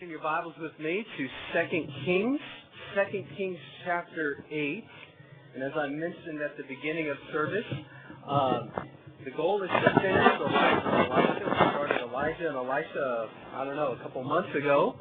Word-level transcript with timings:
In 0.00 0.08
your 0.08 0.22
Bibles 0.22 0.54
with 0.58 0.72
me 0.80 1.04
to 1.04 1.26
Second 1.52 1.86
Kings, 2.06 2.40
Second 2.96 3.26
Kings 3.36 3.58
chapter 3.84 4.42
8. 4.50 4.84
And 5.54 5.62
as 5.62 5.72
I 5.76 5.88
mentioned 5.88 6.40
at 6.40 6.56
the 6.56 6.62
beginning 6.62 7.10
of 7.10 7.18
service, 7.34 7.68
um, 8.26 8.70
the 9.26 9.30
goal 9.36 9.62
is 9.62 9.68
to 9.68 10.00
finish 10.00 10.24
the 10.40 10.48
life 10.48 10.80
of 10.86 10.94
Elisha. 11.04 11.44
We 11.44 11.52
started 11.76 12.00
Elijah 12.08 12.48
and 12.48 12.56
Elisha, 12.56 13.28
I 13.52 13.64
don't 13.66 13.76
know, 13.76 13.92
a 13.92 14.02
couple 14.02 14.24
months 14.24 14.48
ago. 14.56 14.96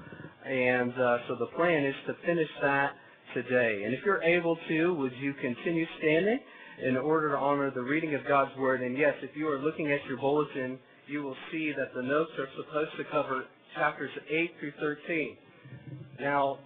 And 0.46 0.92
uh, 0.92 1.18
so 1.30 1.36
the 1.40 1.48
plan 1.56 1.86
is 1.86 1.96
to 2.08 2.14
finish 2.26 2.50
that 2.62 2.92
today. 3.34 3.84
And 3.86 3.94
if 3.94 4.02
you're 4.06 4.22
able 4.22 4.58
to, 4.68 4.94
would 4.96 5.14
you 5.22 5.34
continue 5.40 5.86
standing 6.00 6.40
in 6.84 6.98
order 6.98 7.30
to 7.30 7.38
honor 7.38 7.72
the 7.72 7.84
reading 7.84 8.16
of 8.16 8.28
God's 8.28 8.52
Word? 8.58 8.82
And 8.82 8.98
yes, 8.98 9.14
if 9.24 9.32
you 9.38 9.48
are 9.48 9.60
looking 9.60 9.94
at 9.94 10.04
your 10.10 10.18
bulletin, 10.18 10.78
you 11.08 11.24
will 11.24 11.38
see 11.54 11.72
that 11.78 11.94
the 11.96 12.04
notes 12.04 12.32
are 12.38 12.50
supposed 12.58 12.92
to 12.98 13.06
cover 13.10 13.46
chapters 13.76 14.12
8 14.30 14.52
through 14.60 14.74
13. 14.80 15.38
Now, 16.20 16.60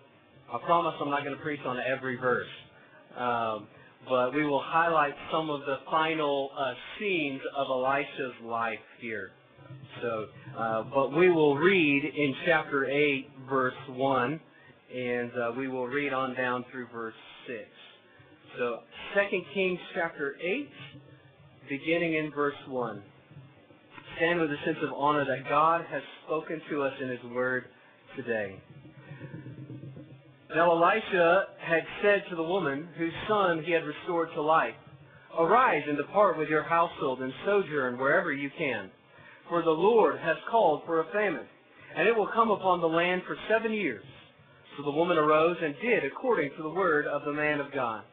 I 0.51 0.57
promise 0.65 0.93
I'm 1.01 1.09
not 1.09 1.23
going 1.23 1.35
to 1.35 1.41
preach 1.41 1.59
on 1.65 1.77
every 1.79 2.15
verse, 2.15 2.47
um, 3.17 3.67
but 4.07 4.33
we 4.33 4.45
will 4.45 4.61
highlight 4.63 5.13
some 5.31 5.49
of 5.49 5.61
the 5.61 5.77
final 5.89 6.51
uh, 6.57 6.73
scenes 6.99 7.41
of 7.55 7.67
Elisha's 7.69 8.33
life 8.43 8.79
here. 8.99 9.31
So, 10.01 10.25
uh, 10.57 10.83
but 10.93 11.15
we 11.15 11.29
will 11.29 11.55
read 11.55 12.03
in 12.03 12.35
chapter 12.45 12.85
8, 12.85 13.29
verse 13.49 13.73
1, 13.89 14.39
and 14.95 15.31
uh, 15.31 15.51
we 15.57 15.67
will 15.67 15.87
read 15.87 16.13
on 16.13 16.35
down 16.35 16.65
through 16.71 16.87
verse 16.93 17.13
6. 17.47 17.59
So, 18.57 18.79
2 19.15 19.41
Kings 19.53 19.79
chapter 19.95 20.35
8, 20.41 20.69
beginning 21.69 22.15
in 22.15 22.31
verse 22.31 22.55
1 22.67 23.01
stand 24.17 24.39
with 24.39 24.51
a 24.51 24.57
sense 24.65 24.77
of 24.83 24.93
honor 24.95 25.25
that 25.25 25.49
God 25.49 25.85
has 25.89 26.01
spoken 26.25 26.61
to 26.69 26.83
us 26.83 26.93
in 27.01 27.09
His 27.09 27.23
Word 27.33 27.65
today. 28.15 28.59
Now 30.55 30.71
Elisha 30.71 31.45
had 31.59 31.81
said 32.03 32.23
to 32.29 32.35
the 32.35 32.43
woman 32.43 32.87
whose 32.97 33.13
son 33.27 33.63
he 33.65 33.71
had 33.71 33.83
restored 33.83 34.29
to 34.35 34.41
life, 34.41 34.75
Arise 35.37 35.81
and 35.87 35.97
depart 35.97 36.37
with 36.37 36.47
your 36.47 36.61
household 36.61 37.21
and 37.21 37.33
sojourn 37.43 37.97
wherever 37.97 38.31
you 38.31 38.51
can. 38.55 38.91
For 39.49 39.63
the 39.63 39.71
Lord 39.71 40.19
has 40.19 40.37
called 40.51 40.83
for 40.85 40.99
a 40.99 41.11
famine, 41.11 41.47
and 41.97 42.07
it 42.07 42.15
will 42.15 42.29
come 42.33 42.51
upon 42.51 42.81
the 42.81 42.87
land 42.87 43.23
for 43.25 43.35
seven 43.49 43.73
years. 43.73 44.05
So 44.77 44.83
the 44.83 44.91
woman 44.91 45.17
arose 45.17 45.57
and 45.61 45.73
did 45.81 46.05
according 46.05 46.51
to 46.55 46.63
the 46.63 46.69
word 46.69 47.07
of 47.07 47.25
the 47.25 47.33
man 47.33 47.59
of 47.59 47.73
God. 47.73 48.03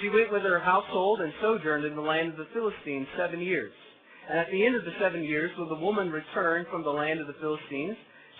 She 0.00 0.08
went 0.08 0.32
with 0.32 0.42
her 0.42 0.60
household 0.60 1.20
and 1.20 1.32
sojourned 1.40 1.84
in 1.84 1.94
the 1.94 2.02
land 2.02 2.30
of 2.30 2.36
the 2.36 2.46
Philistines 2.52 3.06
seven 3.16 3.40
years. 3.40 3.72
And 4.28 4.38
at 4.38 4.50
the 4.50 4.64
end 4.64 4.76
of 4.76 4.84
the 4.84 4.92
seven 5.00 5.24
years, 5.24 5.50
when 5.58 5.68
the 5.68 5.82
woman 5.82 6.10
returned 6.10 6.66
from 6.70 6.82
the 6.82 6.90
land 6.90 7.20
of 7.20 7.26
the 7.26 7.38
Philistines, 7.40 7.96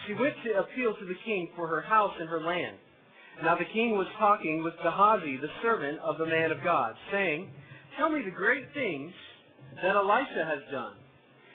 she 0.06 0.12
went 0.14 0.34
to 0.44 0.60
appeal 0.60 0.94
to 0.94 1.06
the 1.06 1.16
king 1.24 1.48
for 1.56 1.66
her 1.66 1.80
house 1.80 2.12
and 2.20 2.28
her 2.28 2.40
land. 2.40 2.76
Now 3.42 3.56
the 3.56 3.70
king 3.72 3.96
was 3.96 4.06
talking 4.18 4.62
with 4.62 4.74
Gehazi, 4.82 5.38
the 5.38 5.48
servant 5.62 5.98
of 6.00 6.18
the 6.18 6.26
man 6.26 6.50
of 6.50 6.58
God, 6.62 6.94
saying, 7.10 7.48
Tell 7.96 8.10
me 8.10 8.22
the 8.24 8.30
great 8.30 8.64
things 8.74 9.12
that 9.82 9.96
Elisha 9.96 10.44
has 10.44 10.60
done. 10.70 10.94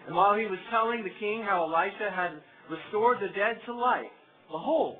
And 0.07 0.15
while 0.15 0.35
he 0.35 0.45
was 0.45 0.59
telling 0.71 1.03
the 1.03 1.13
king 1.19 1.43
how 1.43 1.63
Elisha 1.63 2.09
had 2.09 2.31
restored 2.71 3.17
the 3.21 3.29
dead 3.35 3.59
to 3.65 3.73
life, 3.73 4.11
behold, 4.49 4.97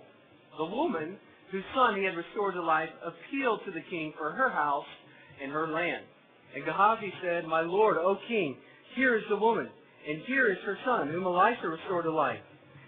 the 0.58 0.66
woman 0.66 1.18
whose 1.52 1.64
son 1.76 1.98
he 1.98 2.04
had 2.04 2.16
restored 2.16 2.54
to 2.54 2.62
life 2.62 2.90
appealed 3.04 3.62
to 3.66 3.72
the 3.72 3.84
king 3.90 4.14
for 4.18 4.32
her 4.32 4.50
house 4.50 4.88
and 5.42 5.52
her 5.52 5.68
land. 5.68 6.04
And 6.56 6.66
Gehazi 6.66 7.12
said, 7.24 7.46
My 7.46 7.62
lord, 7.62 7.98
O 7.98 8.18
king, 8.28 8.58
here 8.96 9.16
is 9.16 9.24
the 9.30 9.38
woman, 9.38 9.70
and 10.08 10.22
here 10.28 10.52
is 10.52 10.58
her 10.66 10.78
son, 10.86 11.10
whom 11.10 11.26
Elisha 11.26 11.68
restored 11.68 12.06
to 12.06 12.12
life. 12.12 12.42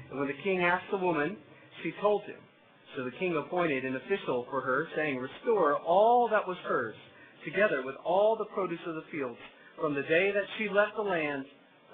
And 0.09 0.19
when 0.19 0.27
the 0.27 0.43
king 0.43 0.61
asked 0.61 0.85
the 0.91 0.97
woman, 0.97 1.37
she 1.83 1.91
told 2.01 2.23
him. 2.23 2.37
So 2.95 3.03
the 3.03 3.11
king 3.19 3.35
appointed 3.35 3.83
an 3.83 3.95
official 3.95 4.45
for 4.49 4.61
her, 4.61 4.87
saying, 4.95 5.17
Restore 5.17 5.77
all 5.77 6.29
that 6.29 6.47
was 6.47 6.57
hers, 6.65 6.95
together 7.43 7.83
with 7.83 7.95
all 8.05 8.35
the 8.37 8.45
produce 8.45 8.79
of 8.87 8.95
the 8.95 9.03
fields, 9.11 9.37
from 9.79 9.93
the 9.93 10.03
day 10.03 10.31
that 10.33 10.43
she 10.57 10.69
left 10.69 10.95
the 10.95 11.01
land 11.01 11.45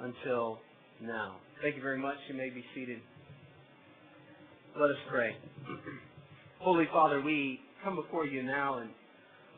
until 0.01 0.59
now. 1.01 1.37
Thank 1.61 1.75
you 1.75 1.81
very 1.81 1.97
much. 1.97 2.17
You 2.29 2.35
may 2.35 2.49
be 2.49 2.63
seated. 2.75 2.99
Let 4.79 4.91
us 4.91 4.97
pray. 5.09 5.35
Holy 6.59 6.85
Father, 6.91 7.21
we 7.21 7.59
come 7.83 7.95
before 7.95 8.25
you 8.25 8.43
now, 8.43 8.79
and 8.79 8.89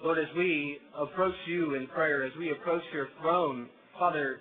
Lord, 0.04 0.18
as 0.18 0.26
we 0.38 0.80
approach 0.98 1.36
you 1.48 1.76
in 1.76 1.88
prayer, 1.88 2.24
as 2.24 2.32
we 2.38 2.52
approach 2.52 2.84
your 2.94 3.10
throne, 3.22 3.68
Father, 3.98 4.40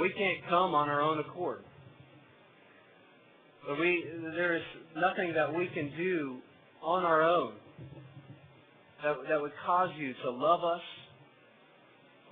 we 0.00 0.10
can't 0.10 0.44
come 0.48 0.74
on 0.74 0.88
our 0.88 1.00
own 1.00 1.18
accord. 1.18 1.60
But 3.66 3.80
we, 3.80 4.04
there 4.36 4.56
is 4.56 4.62
nothing 4.96 5.32
that 5.34 5.52
we 5.52 5.68
can 5.74 5.90
do 5.96 6.38
on 6.82 7.04
our 7.04 7.22
own 7.22 7.54
that, 9.02 9.16
that 9.28 9.40
would 9.40 9.52
cause 9.64 9.90
you 9.98 10.12
to 10.24 10.30
love 10.30 10.62
us 10.64 10.82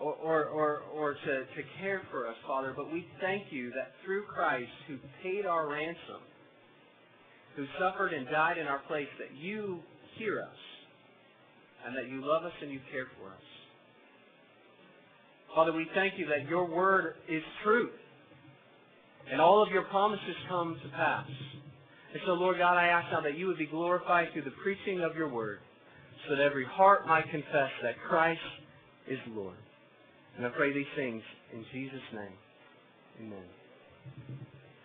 or, 0.00 0.12
or, 0.14 0.44
or, 0.44 0.78
or 0.94 1.14
to, 1.14 1.18
to 1.40 1.62
care 1.80 2.02
for 2.10 2.28
us, 2.28 2.36
Father. 2.46 2.74
But 2.76 2.92
we 2.92 3.06
thank 3.20 3.44
you 3.50 3.70
that 3.70 3.92
through 4.04 4.24
Christ, 4.24 4.70
who 4.86 4.98
paid 5.22 5.46
our 5.46 5.68
ransom, 5.68 6.20
who 7.56 7.64
suffered 7.80 8.12
and 8.12 8.26
died 8.26 8.58
in 8.58 8.66
our 8.66 8.80
place, 8.88 9.08
that 9.18 9.36
you 9.36 9.80
hear 10.18 10.40
us 10.40 10.58
and 11.86 11.96
that 11.96 12.08
you 12.08 12.20
love 12.24 12.44
us 12.44 12.52
and 12.62 12.70
you 12.70 12.80
care 12.92 13.06
for 13.18 13.28
us. 13.28 13.53
Father, 15.54 15.72
we 15.72 15.86
thank 15.94 16.18
you 16.18 16.26
that 16.26 16.48
your 16.48 16.64
word 16.64 17.14
is 17.28 17.42
truth. 17.62 17.92
And 19.30 19.40
all 19.40 19.62
of 19.62 19.70
your 19.70 19.84
promises 19.84 20.34
come 20.48 20.76
to 20.82 20.88
pass. 20.90 21.28
And 22.12 22.20
so, 22.26 22.32
Lord 22.32 22.58
God, 22.58 22.76
I 22.76 22.88
ask 22.88 23.10
now 23.12 23.20
that 23.20 23.38
you 23.38 23.46
would 23.46 23.58
be 23.58 23.66
glorified 23.66 24.28
through 24.32 24.42
the 24.42 24.54
preaching 24.62 25.00
of 25.00 25.16
your 25.16 25.28
word, 25.28 25.60
so 26.28 26.34
that 26.36 26.42
every 26.42 26.64
heart 26.64 27.06
might 27.06 27.30
confess 27.30 27.70
that 27.82 27.94
Christ 28.08 28.40
is 29.08 29.18
Lord. 29.30 29.56
And 30.36 30.44
I 30.44 30.50
pray 30.50 30.72
these 30.72 30.90
things 30.96 31.22
in 31.52 31.64
Jesus' 31.72 32.00
name. 32.12 32.36
Amen. 33.20 33.44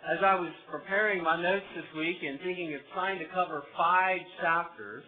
As 0.09 0.19
I 0.24 0.36
was 0.36 0.51
preparing 0.72 1.24
my 1.24 1.41
notes 1.41 1.66
this 1.75 1.86
week 1.97 2.18
and 2.22 2.40
thinking 2.40 2.74
of 2.75 2.81
trying 2.94 3.19
to 3.19 3.25
cover 3.34 3.63
five 3.75 4.19
chapters, 4.41 5.03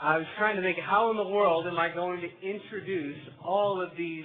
I 0.00 0.18
was 0.18 0.26
trying 0.38 0.56
to 0.56 0.62
think, 0.62 0.78
how 0.78 1.10
in 1.10 1.16
the 1.16 1.28
world 1.28 1.66
am 1.66 1.78
I 1.78 1.88
going 1.88 2.20
to 2.20 2.48
introduce 2.48 3.16
all 3.44 3.80
of 3.80 3.90
these 3.96 4.24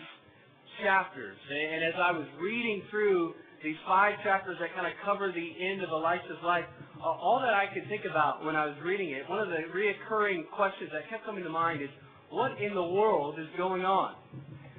chapters. 0.83 1.37
And 1.49 1.83
as 1.83 1.93
I 1.97 2.11
was 2.11 2.27
reading 2.41 2.83
through 2.89 3.33
these 3.63 3.77
five 3.87 4.13
chapters 4.23 4.57
that 4.59 4.73
kind 4.75 4.85
of 4.85 4.93
cover 5.03 5.31
the 5.31 5.49
end 5.59 5.81
of 5.83 5.89
Elisha's 5.89 6.41
life, 6.43 6.65
all 7.01 7.39
that 7.41 7.53
I 7.53 7.65
could 7.73 7.87
think 7.89 8.05
about 8.09 8.43
when 8.45 8.55
I 8.55 8.65
was 8.65 8.75
reading 8.83 9.11
it, 9.11 9.29
one 9.29 9.39
of 9.39 9.49
the 9.49 9.65
reoccurring 9.73 10.49
questions 10.55 10.89
that 10.93 11.09
kept 11.09 11.25
coming 11.25 11.43
to 11.43 11.49
mind 11.49 11.81
is, 11.81 11.89
what 12.29 12.59
in 12.61 12.73
the 12.73 12.83
world 12.83 13.39
is 13.39 13.47
going 13.57 13.85
on? 13.85 14.15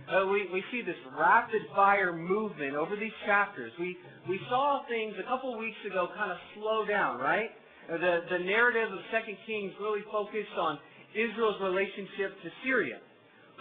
Uh, 0.09 0.27
we, 0.27 0.49
we 0.53 0.63
see 0.73 0.81
this 0.81 0.97
rapid 1.19 1.61
fire 1.75 2.13
movement 2.13 2.75
over 2.75 2.97
these 2.97 3.13
chapters. 3.27 3.73
We, 3.79 3.97
we 4.29 4.41
saw 4.49 4.83
things 4.89 5.15
a 5.21 5.29
couple 5.29 5.57
weeks 5.59 5.77
ago 5.85 6.09
kind 6.17 6.33
of 6.33 6.39
slow 6.57 6.87
down, 6.87 7.21
right? 7.21 7.51
Uh, 7.89 7.97
the, 7.97 8.21
the 8.31 8.41
narrative 8.45 8.93
of 8.93 9.01
2 9.13 9.33
Kings 9.47 9.73
really 9.81 10.01
focused 10.11 10.57
on 10.57 10.79
Israel's 11.13 11.61
relationship 11.61 12.37
to 12.43 12.49
Syria. 12.65 13.01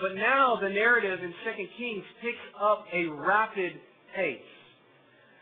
But 0.02 0.16
now 0.16 0.58
the 0.62 0.70
narrative 0.70 1.20
in 1.24 1.34
2 1.44 1.68
Kings 1.78 2.04
picks 2.22 2.46
up 2.62 2.86
a 2.94 3.08
rapid 3.08 3.74
pace. 4.16 4.40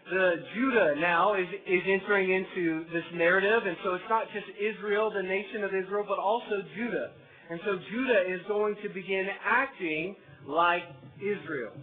The 0.09 0.35
Judah 0.53 0.95
now 0.99 1.33
is, 1.33 1.47
is 1.67 1.81
entering 1.87 2.31
into 2.31 2.85
this 2.93 3.03
narrative, 3.15 3.65
and 3.65 3.75
so 3.83 3.95
it's 3.95 4.09
not 4.09 4.25
just 4.33 4.45
Israel, 4.59 5.11
the 5.11 5.23
nation 5.23 5.63
of 5.63 5.71
Israel, 5.73 6.05
but 6.07 6.19
also 6.19 6.61
Judah. 6.75 7.11
And 7.49 7.59
so 7.65 7.77
Judah 7.91 8.21
is 8.27 8.39
going 8.47 8.75
to 8.83 8.89
begin 8.89 9.25
acting 9.43 10.15
like 10.47 10.83
Israel. 11.19 11.73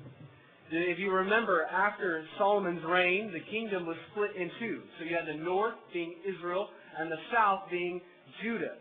If 0.70 0.98
you 0.98 1.10
remember, 1.10 1.64
after 1.64 2.24
Solomon's 2.38 2.82
reign, 2.88 3.30
the 3.32 3.40
kingdom 3.50 3.86
was 3.86 3.96
split 4.12 4.30
in 4.36 4.50
two. 4.58 4.80
So 4.98 5.04
you 5.04 5.14
had 5.14 5.26
the 5.26 5.44
north 5.44 5.74
being 5.92 6.14
Israel 6.24 6.68
and 6.98 7.10
the 7.10 7.18
south 7.34 7.68
being 7.70 8.00
Judah. 8.42 8.76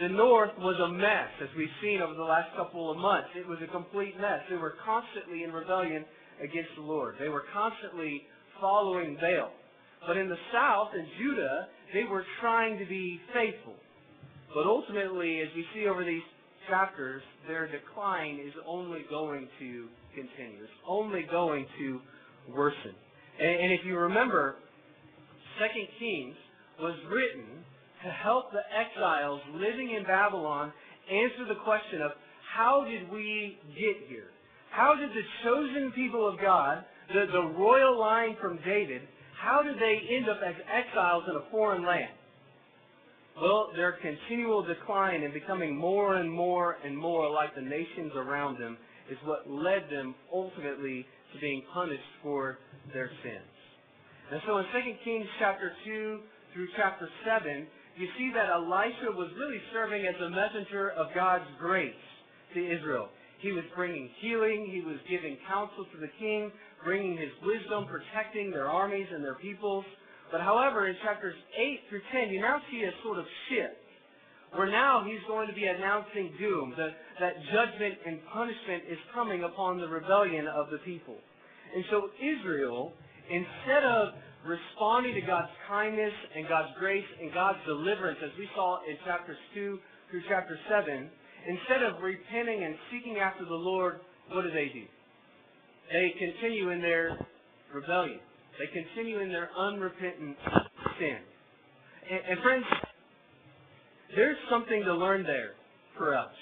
The 0.00 0.08
North 0.08 0.50
was 0.58 0.74
a 0.82 0.90
mess, 0.90 1.30
as 1.40 1.48
we've 1.56 1.70
seen 1.80 2.02
over 2.02 2.14
the 2.14 2.26
last 2.26 2.50
couple 2.56 2.90
of 2.90 2.96
months. 2.98 3.28
It 3.36 3.46
was 3.46 3.58
a 3.62 3.70
complete 3.70 4.18
mess. 4.20 4.40
They 4.50 4.56
were 4.56 4.74
constantly 4.84 5.44
in 5.44 5.52
rebellion 5.52 6.04
against 6.42 6.70
the 6.76 6.82
Lord. 6.82 7.14
They 7.20 7.28
were 7.28 7.44
constantly 7.54 8.26
following 8.60 9.16
Baal. 9.20 9.52
But 10.06 10.16
in 10.16 10.28
the 10.28 10.40
South, 10.52 10.88
in 10.98 11.06
Judah, 11.18 11.68
they 11.94 12.02
were 12.04 12.24
trying 12.40 12.76
to 12.78 12.86
be 12.86 13.20
faithful. 13.32 13.74
But 14.52 14.66
ultimately, 14.66 15.40
as 15.40 15.48
we 15.54 15.64
see 15.72 15.86
over 15.86 16.04
these 16.04 16.26
chapters, 16.68 17.22
their 17.46 17.70
decline 17.70 18.40
is 18.44 18.52
only 18.66 19.06
going 19.08 19.48
to 19.60 19.86
continue. 20.14 20.62
It's 20.62 20.72
only 20.88 21.22
going 21.30 21.66
to 21.78 22.00
worsen. 22.52 22.94
And, 23.38 23.62
and 23.62 23.72
if 23.72 23.80
you 23.86 23.96
remember, 23.96 24.56
Second 25.60 25.86
Kings 26.00 26.34
was 26.80 26.98
written 27.08 27.64
to 28.04 28.10
help 28.10 28.52
the 28.52 28.62
exiles 28.68 29.40
living 29.54 29.96
in 29.96 30.04
Babylon 30.04 30.72
answer 31.10 31.48
the 31.48 31.60
question 31.64 32.02
of 32.02 32.12
how 32.54 32.84
did 32.84 33.10
we 33.10 33.58
get 33.74 34.08
here? 34.08 34.28
How 34.70 34.94
did 34.94 35.10
the 35.10 35.22
chosen 35.42 35.92
people 35.92 36.28
of 36.28 36.38
God, 36.40 36.84
the, 37.08 37.26
the 37.32 37.54
royal 37.58 37.98
line 37.98 38.36
from 38.40 38.58
David, 38.64 39.02
how 39.40 39.62
did 39.62 39.76
they 39.76 40.00
end 40.10 40.28
up 40.28 40.38
as 40.46 40.54
exiles 40.70 41.24
in 41.28 41.36
a 41.36 41.50
foreign 41.50 41.84
land? 41.84 42.12
Well, 43.40 43.70
their 43.74 43.98
continual 44.00 44.62
decline 44.62 45.22
and 45.22 45.34
becoming 45.34 45.76
more 45.76 46.16
and 46.16 46.30
more 46.30 46.76
and 46.84 46.96
more 46.96 47.28
like 47.30 47.54
the 47.54 47.62
nations 47.62 48.12
around 48.14 48.60
them 48.60 48.76
is 49.10 49.18
what 49.24 49.50
led 49.50 49.90
them 49.90 50.14
ultimately 50.32 51.04
to 51.32 51.40
being 51.40 51.62
punished 51.72 52.02
for 52.22 52.58
their 52.92 53.10
sins. 53.22 53.54
And 54.30 54.40
so 54.46 54.58
in 54.58 54.64
2 54.72 54.94
Kings 55.04 55.26
chapter 55.38 55.72
2 55.84 56.20
through 56.54 56.68
chapter 56.76 57.08
7, 57.26 57.66
you 57.96 58.08
see 58.18 58.32
that 58.34 58.50
Elisha 58.50 59.14
was 59.14 59.30
really 59.38 59.60
serving 59.72 60.06
as 60.06 60.14
a 60.20 60.30
messenger 60.30 60.90
of 60.90 61.14
God's 61.14 61.46
grace 61.58 61.94
to 62.54 62.60
Israel. 62.60 63.08
He 63.38 63.52
was 63.52 63.64
bringing 63.76 64.08
healing. 64.20 64.70
He 64.72 64.80
was 64.80 64.96
giving 65.08 65.36
counsel 65.46 65.84
to 65.84 65.98
the 66.00 66.10
king, 66.18 66.50
bringing 66.82 67.16
his 67.16 67.30
wisdom, 67.44 67.86
protecting 67.86 68.50
their 68.50 68.66
armies 68.66 69.06
and 69.12 69.22
their 69.22 69.36
peoples. 69.36 69.84
But 70.32 70.40
however, 70.40 70.88
in 70.88 70.96
chapters 71.04 71.36
8 71.54 71.80
through 71.88 72.02
10, 72.10 72.30
you 72.30 72.40
now 72.40 72.58
see 72.70 72.82
a 72.82 72.92
sort 73.04 73.18
of 73.18 73.26
shift 73.48 73.78
where 74.56 74.70
now 74.70 75.04
he's 75.04 75.22
going 75.26 75.48
to 75.48 75.54
be 75.54 75.66
announcing 75.66 76.30
doom, 76.38 76.74
that, 76.78 76.94
that 77.20 77.34
judgment 77.50 77.94
and 78.06 78.18
punishment 78.32 78.84
is 78.88 78.98
coming 79.12 79.42
upon 79.42 79.78
the 79.78 79.88
rebellion 79.88 80.46
of 80.46 80.70
the 80.70 80.78
people. 80.78 81.16
And 81.74 81.84
so 81.90 82.08
Israel, 82.22 82.92
instead 83.28 83.82
of 83.82 84.14
responding 84.46 85.14
to 85.14 85.20
God's 85.22 85.50
kindness 85.68 86.12
and 86.36 86.48
God's 86.48 86.68
grace 86.78 87.04
and 87.20 87.32
God's 87.32 87.58
deliverance, 87.66 88.18
as 88.22 88.30
we 88.38 88.48
saw 88.54 88.78
in 88.88 88.96
chapters 89.04 89.38
2 89.54 89.78
through 90.10 90.22
chapter 90.28 90.58
7, 90.68 91.10
instead 91.48 91.82
of 91.82 92.02
repenting 92.02 92.64
and 92.64 92.74
seeking 92.92 93.18
after 93.18 93.44
the 93.44 93.54
Lord, 93.54 94.00
what 94.32 94.42
do 94.42 94.50
they 94.50 94.70
do? 94.72 94.84
They 95.92 96.14
continue 96.18 96.70
in 96.70 96.80
their 96.80 97.18
rebellion. 97.74 98.20
They 98.58 98.70
continue 98.72 99.20
in 99.20 99.28
their 99.28 99.50
unrepentant 99.56 100.36
sin. 100.98 101.18
And, 102.10 102.20
and 102.30 102.42
friends, 102.42 102.64
there's 104.14 104.36
something 104.50 104.82
to 104.84 104.94
learn 104.94 105.24
there 105.24 105.52
for 105.96 106.16
us. 106.16 106.32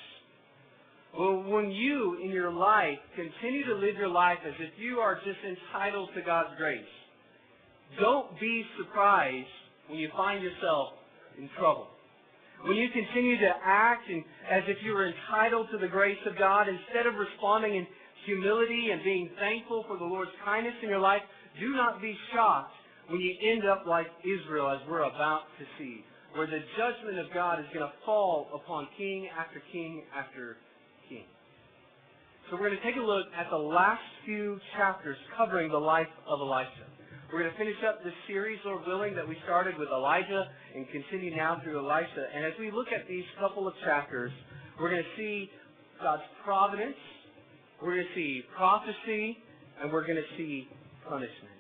Well, 1.18 1.42
when 1.42 1.70
you, 1.70 2.18
in 2.22 2.30
your 2.30 2.50
life, 2.50 2.98
continue 3.14 3.66
to 3.66 3.74
live 3.74 3.96
your 3.96 4.08
life 4.08 4.38
as 4.46 4.54
if 4.58 4.70
you 4.78 4.98
are 4.98 5.16
just 5.16 5.38
entitled 5.44 6.10
to 6.14 6.22
God's 6.22 6.56
grace, 6.56 6.80
don't 8.00 8.38
be 8.40 8.64
surprised 8.78 9.46
when 9.88 9.98
you 9.98 10.08
find 10.16 10.42
yourself 10.42 10.94
in 11.38 11.48
trouble. 11.58 11.88
When 12.64 12.76
you 12.76 12.88
continue 12.90 13.38
to 13.38 13.50
act 13.64 14.08
in, 14.08 14.24
as 14.48 14.62
if 14.68 14.78
you 14.84 14.92
were 14.92 15.10
entitled 15.10 15.68
to 15.72 15.78
the 15.78 15.88
grace 15.88 16.20
of 16.26 16.38
God, 16.38 16.68
instead 16.68 17.06
of 17.06 17.14
responding 17.14 17.74
in 17.74 17.86
humility 18.24 18.90
and 18.92 19.02
being 19.02 19.30
thankful 19.38 19.84
for 19.88 19.98
the 19.98 20.04
Lord's 20.04 20.30
kindness 20.44 20.74
in 20.82 20.88
your 20.88 21.00
life, 21.00 21.22
do 21.58 21.74
not 21.74 22.00
be 22.00 22.16
shocked 22.32 22.72
when 23.08 23.20
you 23.20 23.34
end 23.42 23.66
up 23.68 23.84
like 23.86 24.06
Israel, 24.22 24.70
as 24.70 24.78
we're 24.88 25.02
about 25.02 25.42
to 25.58 25.64
see, 25.76 26.04
where 26.34 26.46
the 26.46 26.60
judgment 26.78 27.18
of 27.18 27.26
God 27.34 27.58
is 27.58 27.66
going 27.74 27.84
to 27.84 27.92
fall 28.06 28.48
upon 28.54 28.86
king 28.96 29.28
after 29.36 29.60
king 29.72 30.04
after 30.16 30.56
king. 31.08 31.24
So 32.48 32.56
we're 32.56 32.68
going 32.68 32.78
to 32.78 32.84
take 32.84 32.96
a 32.96 33.04
look 33.04 33.26
at 33.36 33.50
the 33.50 33.58
last 33.58 34.02
few 34.24 34.60
chapters 34.76 35.16
covering 35.36 35.70
the 35.70 35.82
life 35.82 36.10
of 36.28 36.40
Elisha. 36.40 36.91
We're 37.32 37.40
going 37.40 37.52
to 37.52 37.56
finish 37.56 37.80
up 37.88 38.04
this 38.04 38.12
series, 38.26 38.58
Lord 38.62 38.86
willing, 38.86 39.14
that 39.14 39.26
we 39.26 39.38
started 39.44 39.78
with 39.78 39.88
Elijah 39.88 40.48
and 40.76 40.84
continue 40.92 41.34
now 41.34 41.62
through 41.64 41.78
Elisha. 41.78 42.28
And 42.28 42.44
as 42.44 42.52
we 42.60 42.70
look 42.70 42.88
at 42.92 43.08
these 43.08 43.24
couple 43.40 43.66
of 43.66 43.72
chapters, 43.86 44.30
we're 44.78 44.90
going 44.90 45.02
to 45.02 45.16
see 45.16 45.48
God's 46.02 46.20
providence, 46.44 46.94
we're 47.80 47.94
going 47.94 48.06
to 48.06 48.14
see 48.14 48.42
prophecy, 48.54 49.38
and 49.80 49.90
we're 49.90 50.04
going 50.04 50.20
to 50.20 50.36
see 50.36 50.68
punishment. 51.08 51.56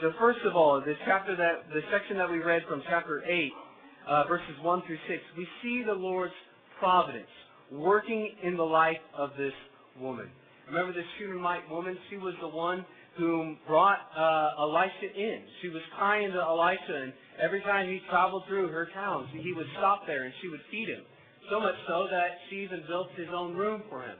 So 0.00 0.10
first 0.18 0.40
of 0.44 0.56
all, 0.56 0.82
this 0.84 0.96
chapter 1.06 1.36
that 1.36 1.72
the 1.72 1.82
section 1.92 2.18
that 2.18 2.28
we 2.28 2.38
read 2.40 2.62
from 2.68 2.82
chapter 2.90 3.22
8, 3.24 3.52
uh, 4.08 4.24
verses 4.26 4.58
1 4.60 4.82
through 4.88 4.98
6, 5.06 5.22
we 5.38 5.46
see 5.62 5.84
the 5.86 5.94
Lord's 5.94 6.34
providence 6.80 7.30
working 7.70 8.34
in 8.42 8.56
the 8.56 8.66
life 8.66 8.98
of 9.16 9.30
this 9.38 9.54
woman. 10.00 10.26
Remember 10.66 10.92
this 10.92 11.06
Shunammite 11.20 11.70
woman? 11.70 11.96
She 12.10 12.16
was 12.16 12.34
the 12.40 12.48
one 12.48 12.84
who 13.18 13.56
brought 13.66 13.98
uh, 14.16 14.62
Elisha 14.62 15.12
in. 15.14 15.40
She 15.60 15.68
was 15.68 15.82
kind 15.98 16.32
to 16.32 16.40
Elisha, 16.40 17.02
and 17.02 17.12
every 17.42 17.60
time 17.60 17.88
he 17.88 18.00
traveled 18.08 18.44
through 18.48 18.68
her 18.68 18.88
town, 18.94 19.28
he 19.32 19.52
would 19.52 19.66
stop 19.78 20.02
there 20.06 20.24
and 20.24 20.32
she 20.40 20.48
would 20.48 20.60
feed 20.70 20.88
him. 20.88 21.02
So 21.50 21.60
much 21.60 21.74
so 21.86 22.06
that 22.10 22.38
she 22.48 22.56
even 22.56 22.82
built 22.88 23.08
his 23.16 23.28
own 23.34 23.54
room 23.54 23.82
for 23.90 24.02
him. 24.02 24.16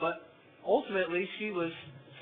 But 0.00 0.28
ultimately, 0.66 1.28
she 1.38 1.50
was 1.50 1.72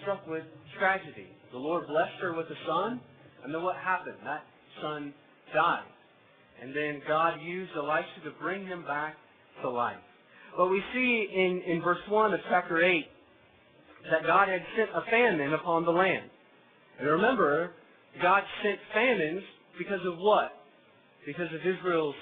struck 0.02 0.26
with 0.26 0.44
tragedy. 0.78 1.28
The 1.52 1.58
Lord 1.58 1.86
blessed 1.86 2.20
her 2.22 2.34
with 2.34 2.46
a 2.46 2.58
son, 2.66 3.00
and 3.44 3.54
then 3.54 3.62
what 3.62 3.76
happened? 3.76 4.16
That 4.24 4.44
son 4.80 5.12
died. 5.52 5.84
And 6.62 6.74
then 6.74 7.02
God 7.06 7.40
used 7.42 7.72
Elisha 7.76 8.24
to 8.24 8.30
bring 8.40 8.66
him 8.66 8.84
back 8.84 9.16
to 9.62 9.68
life. 9.68 9.96
But 10.56 10.70
we 10.70 10.82
see 10.94 11.28
in, 11.34 11.62
in 11.70 11.82
verse 11.82 11.98
1 12.08 12.32
of 12.32 12.40
chapter 12.48 12.82
8 12.82 13.04
that 14.11 14.26
God 14.26 14.49
had 14.49 14.62
sent 14.76 14.91
a 14.91 15.03
famine 15.11 15.53
upon 15.55 15.85
the 15.85 15.91
land. 15.91 16.31
And 16.99 17.08
remember, 17.08 17.73
God 18.23 18.43
sent 18.62 18.79
famines 18.94 19.43
because 19.79 20.00
of 20.06 20.19
what? 20.19 20.53
Because 21.26 21.49
of 21.53 21.61
Israel's 21.61 22.14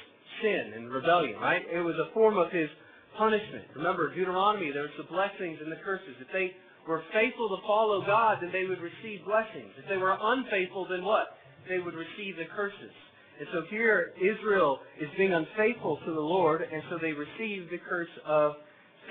sin 0.43 0.73
and 0.75 0.91
rebellion, 0.91 1.39
right? 1.41 1.63
It 1.73 1.81
was 1.81 1.95
a 1.97 2.13
form 2.13 2.39
of 2.39 2.51
his 2.51 2.69
punishment. 3.17 3.65
Remember, 3.77 4.13
Deuteronomy, 4.15 4.71
there's 4.73 4.91
the 4.99 5.05
blessings 5.05 5.59
and 5.63 5.71
the 5.71 5.79
curses. 5.85 6.17
If 6.21 6.29
they 6.33 6.53
were 6.89 7.03
faithful 7.13 7.49
to 7.49 7.63
follow 7.67 8.05
God, 8.05 8.39
then 8.41 8.51
they 8.53 8.65
would 8.65 8.81
receive 8.81 9.25
blessings. 9.25 9.71
If 9.79 9.89
they 9.89 9.97
were 9.97 10.17
unfaithful, 10.21 10.87
then 10.91 11.05
what? 11.05 11.39
They 11.69 11.79
would 11.79 11.95
receive 11.95 12.37
the 12.37 12.51
curses. 12.55 12.93
And 13.39 13.49
so 13.53 13.63
here, 13.71 14.13
Israel 14.17 14.79
is 15.01 15.09
being 15.17 15.33
unfaithful 15.33 15.99
to 16.05 16.13
the 16.13 16.21
Lord, 16.21 16.63
and 16.63 16.83
so 16.91 16.99
they 17.01 17.13
receive 17.13 17.71
the 17.71 17.79
curse 17.89 18.11
of 18.27 18.53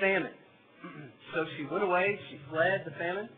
famine. 0.00 0.32
so 1.34 1.44
she 1.56 1.66
went 1.70 1.84
away, 1.84 2.18
she 2.30 2.38
fled 2.50 2.82
the 2.84 2.92
famine. 2.92 3.28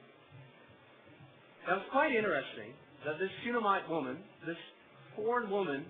Now 1.66 1.76
it's 1.76 1.90
quite 1.90 2.14
interesting 2.14 2.74
that 3.04 3.18
this 3.18 3.30
Shunammite 3.44 3.88
woman, 3.88 4.18
this 4.46 4.56
foreign 5.14 5.50
woman, 5.50 5.84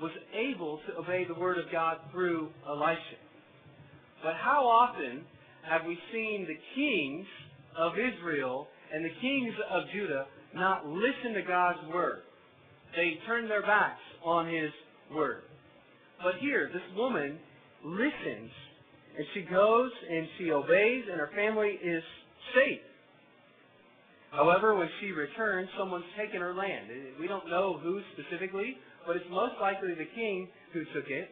was 0.00 0.12
able 0.34 0.80
to 0.88 0.96
obey 0.98 1.24
the 1.26 1.38
word 1.38 1.58
of 1.58 1.70
God 1.70 1.98
through 2.12 2.50
Elisha. 2.68 3.18
But 4.22 4.34
how 4.42 4.66
often 4.66 5.22
have 5.68 5.82
we 5.86 5.98
seen 6.12 6.46
the 6.48 6.58
kings 6.74 7.26
of 7.78 7.92
Israel 7.94 8.66
and 8.92 9.04
the 9.04 9.14
kings 9.20 9.54
of 9.70 9.82
Judah 9.92 10.26
not 10.54 10.86
listen 10.86 11.34
to 11.34 11.42
God's 11.42 11.78
word? 11.92 12.22
They 12.96 13.18
turn 13.26 13.48
their 13.48 13.62
backs 13.62 14.00
on 14.24 14.46
his 14.46 14.70
word. 15.14 15.42
But 16.22 16.34
here, 16.40 16.70
this 16.72 16.96
woman 16.96 17.38
listens 17.84 18.50
and 19.16 19.26
she 19.34 19.42
goes 19.42 19.90
and 20.10 20.26
she 20.38 20.50
obeys, 20.50 21.04
and 21.10 21.20
her 21.20 21.30
family 21.34 21.78
is 21.82 22.02
safe. 22.54 22.80
However, 24.32 24.74
when 24.74 24.88
she 25.00 25.12
returns, 25.12 25.68
someone's 25.78 26.04
taken 26.18 26.40
her 26.40 26.54
land. 26.54 26.90
We 27.20 27.28
don't 27.28 27.48
know 27.48 27.78
who 27.80 28.00
specifically, 28.14 28.76
but 29.06 29.16
it's 29.16 29.26
most 29.30 29.54
likely 29.60 29.94
the 29.94 30.10
king 30.14 30.48
who 30.72 30.80
took 30.92 31.08
it. 31.08 31.30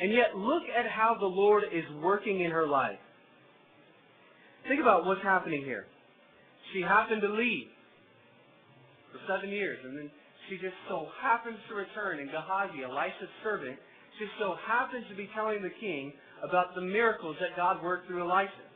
And 0.00 0.12
yet, 0.12 0.36
look 0.36 0.64
at 0.68 0.90
how 0.90 1.16
the 1.18 1.26
Lord 1.26 1.64
is 1.72 1.84
working 2.02 2.40
in 2.40 2.50
her 2.50 2.66
life. 2.66 2.98
Think 4.68 4.80
about 4.80 5.06
what's 5.06 5.22
happening 5.22 5.64
here. 5.64 5.86
She 6.72 6.82
happened 6.82 7.22
to 7.22 7.28
leave 7.28 7.68
for 9.12 9.20
seven 9.28 9.48
years, 9.48 9.78
and 9.84 9.96
then 9.96 10.10
she 10.48 10.56
just 10.56 10.76
so 10.88 11.08
happens 11.22 11.56
to 11.68 11.74
return, 11.74 12.18
and 12.18 12.28
Gehazi, 12.28 12.82
Elisha's 12.84 13.32
servant, 13.42 13.78
just 14.18 14.32
so 14.38 14.56
happens 14.66 15.04
to 15.08 15.16
be 15.16 15.30
telling 15.34 15.62
the 15.62 15.72
king 15.80 16.12
about 16.46 16.74
the 16.74 16.80
miracles 16.80 17.36
that 17.40 17.56
God 17.56 17.82
worked 17.82 18.06
through 18.06 18.22
Elisha. 18.22 18.68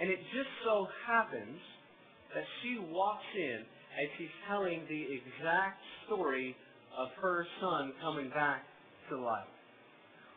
And 0.00 0.10
it 0.10 0.18
just 0.32 0.48
so 0.64 0.86
happens 1.06 1.58
that 2.34 2.44
she 2.62 2.78
walks 2.90 3.24
in 3.34 3.64
and 3.98 4.08
she's 4.18 4.32
telling 4.48 4.82
the 4.88 5.02
exact 5.02 5.80
story 6.06 6.54
of 6.96 7.08
her 7.20 7.46
son 7.60 7.92
coming 8.02 8.28
back 8.30 8.62
to 9.10 9.16
life. 9.16 9.48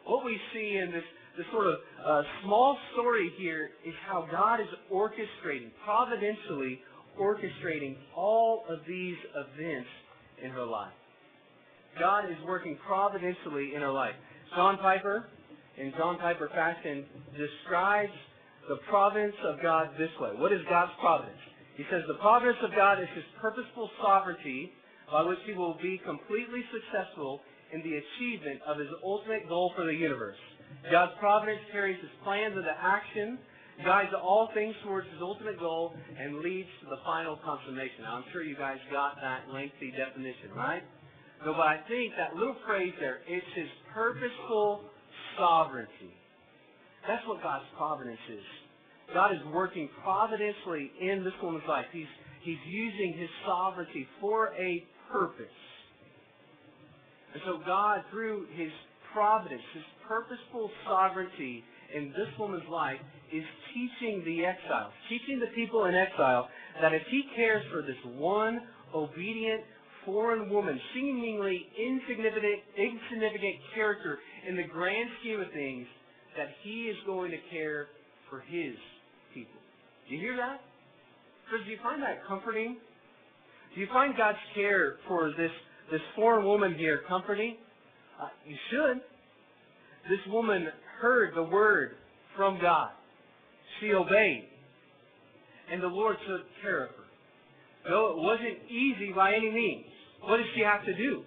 What 0.06 0.26
we 0.26 0.38
see 0.54 0.80
in 0.82 0.92
this, 0.92 1.04
this 1.38 1.46
sort 1.52 1.68
of 1.68 1.76
uh, 2.06 2.22
small 2.44 2.78
story 2.94 3.32
here 3.38 3.72
is 3.86 3.94
how 4.08 4.28
God 4.32 4.62
is 4.62 4.68
orchestrating, 4.92 5.72
providentially 5.84 6.80
orchestrating 7.20 7.98
all 8.16 8.64
of 8.70 8.80
these 8.88 9.18
events 9.36 9.90
in 10.44 10.52
her 10.52 10.66
life. 10.66 10.94
God 12.00 12.26
is 12.26 12.38
working 12.48 12.78
providentially 12.88 13.74
in 13.76 13.82
her 13.82 13.92
life. 13.92 14.16
John 14.56 14.78
Piper, 14.78 15.28
in 15.80 15.94
John 15.98 16.20
Piper 16.20 16.50
fashion, 16.54 17.06
describes 17.38 18.12
the 18.68 18.78
providence 18.90 19.36
of 19.46 19.62
God 19.62 19.90
this 19.98 20.12
way. 20.20 20.32
What 20.36 20.52
is 20.52 20.60
God's 20.70 20.92
providence? 21.00 21.40
He 21.76 21.84
says 21.90 22.04
the 22.08 22.20
providence 22.20 22.60
of 22.62 22.72
God 22.76 23.00
is 23.02 23.08
his 23.16 23.24
purposeful 23.42 23.90
sovereignty 24.04 24.74
by 25.12 25.24
which 25.24 25.40
he 25.48 25.54
will 25.54 25.78
be 25.82 26.00
completely 26.06 26.62
successful 26.70 27.42
in 27.72 27.82
the 27.82 27.98
achievement 27.98 28.60
of 28.68 28.78
his 28.78 28.90
ultimate 29.04 29.48
goal 29.48 29.72
for 29.76 29.86
the 29.86 29.94
universe. 29.94 30.38
God's 30.92 31.14
providence 31.20 31.62
carries 31.72 32.00
his 32.02 32.12
plans 32.24 32.54
into 32.58 32.76
action, 32.78 33.40
guides 33.86 34.12
all 34.14 34.50
things 34.54 34.76
towards 34.84 35.08
his 35.08 35.22
ultimate 35.22 35.58
goal, 35.60 35.96
and 36.20 36.40
leads 36.40 36.70
to 36.84 36.90
the 36.90 37.00
final 37.06 37.40
consummation. 37.44 38.04
Now, 38.04 38.18
I'm 38.18 38.26
sure 38.32 38.44
you 38.44 38.56
guys 38.56 38.78
got 38.92 39.16
that 39.22 39.50
lengthy 39.54 39.92
definition, 39.96 40.52
right? 40.56 40.84
No, 41.46 41.54
but 41.54 41.66
I 41.66 41.80
think 41.88 42.14
that 42.18 42.36
little 42.36 42.58
phrase 42.68 42.94
there, 43.00 43.20
it's 43.26 43.48
his 43.56 43.70
purposeful 43.94 44.92
sovereignty. 45.38 46.14
That's 47.08 47.26
what 47.28 47.42
God's 47.42 47.66
providence 47.78 48.20
is. 48.32 48.44
God 49.14 49.32
is 49.32 49.40
working 49.54 49.90
providentially 50.04 50.92
in 51.02 51.24
this 51.24 51.34
woman's 51.42 51.64
life. 51.68 51.86
He's, 51.92 52.10
he's 52.44 52.62
using 52.68 53.16
his 53.18 53.30
sovereignty 53.46 54.08
for 54.22 54.54
a 54.54 54.86
purpose. 55.12 55.46
And 57.34 57.42
so 57.46 57.62
God, 57.66 58.04
through 58.12 58.48
his 58.56 58.70
providence, 59.14 59.62
his 59.74 59.84
purposeful 60.08 60.70
sovereignty 60.86 61.64
in 61.96 62.10
this 62.10 62.30
woman's 62.38 62.68
life, 62.70 63.00
is 63.34 63.44
teaching 63.74 64.24
the 64.26 64.46
exiles, 64.46 64.94
teaching 65.10 65.40
the 65.40 65.50
people 65.56 65.86
in 65.86 65.96
exile, 65.96 66.50
that 66.82 66.94
if 66.94 67.02
he 67.10 67.24
cares 67.36 67.64
for 67.72 67.82
this 67.82 67.98
one 68.18 68.62
obedient 68.94 69.62
foreign 70.06 70.50
woman, 70.50 70.80
seemingly 70.94 71.68
insignificant, 71.78 72.62
insignificant 72.78 73.56
character 73.76 74.20
in 74.48 74.56
the 74.56 74.64
grand 74.64 75.10
scheme 75.22 75.40
of 75.42 75.52
things, 75.54 75.88
that 76.38 76.48
he 76.64 76.84
is 76.84 76.98
going 77.06 77.32
to 77.32 77.38
care 77.52 77.88
for 78.30 78.42
his 78.42 78.76
people. 79.34 79.60
Do 80.08 80.16
you 80.16 80.22
hear 80.22 80.38
that? 80.38 80.62
Friends, 81.50 81.66
do 81.66 81.72
you 81.72 81.78
find 81.82 82.02
that 82.04 82.26
comforting? 82.28 82.78
Do 83.74 83.82
you 83.82 83.88
find 83.92 84.16
God's 84.18 84.38
care 84.56 84.98
for 85.08 85.30
this, 85.38 85.52
this 85.92 86.02
foreign 86.16 86.46
woman 86.46 86.76
here 86.76 87.02
comforting? 87.08 87.58
Uh, 88.22 88.28
you 88.46 88.56
should. 88.72 89.02
This 90.10 90.20
woman 90.32 90.68
heard 91.02 91.34
the 91.36 91.44
word 91.44 91.92
from 92.36 92.60
God. 92.62 92.92
She 93.80 93.94
obeyed. 93.94 94.46
And 95.72 95.82
the 95.82 95.88
Lord 95.88 96.16
took 96.28 96.42
care 96.62 96.86
of 96.86 96.90
her. 96.90 97.90
Though 97.90 98.12
it 98.12 98.18
wasn't 98.18 98.70
easy 98.70 99.12
by 99.16 99.34
any 99.34 99.52
means. 99.52 99.86
What 100.22 100.38
did 100.38 100.48
she 100.56 100.62
have 100.62 100.84
to 100.86 100.96
do? 100.96 101.24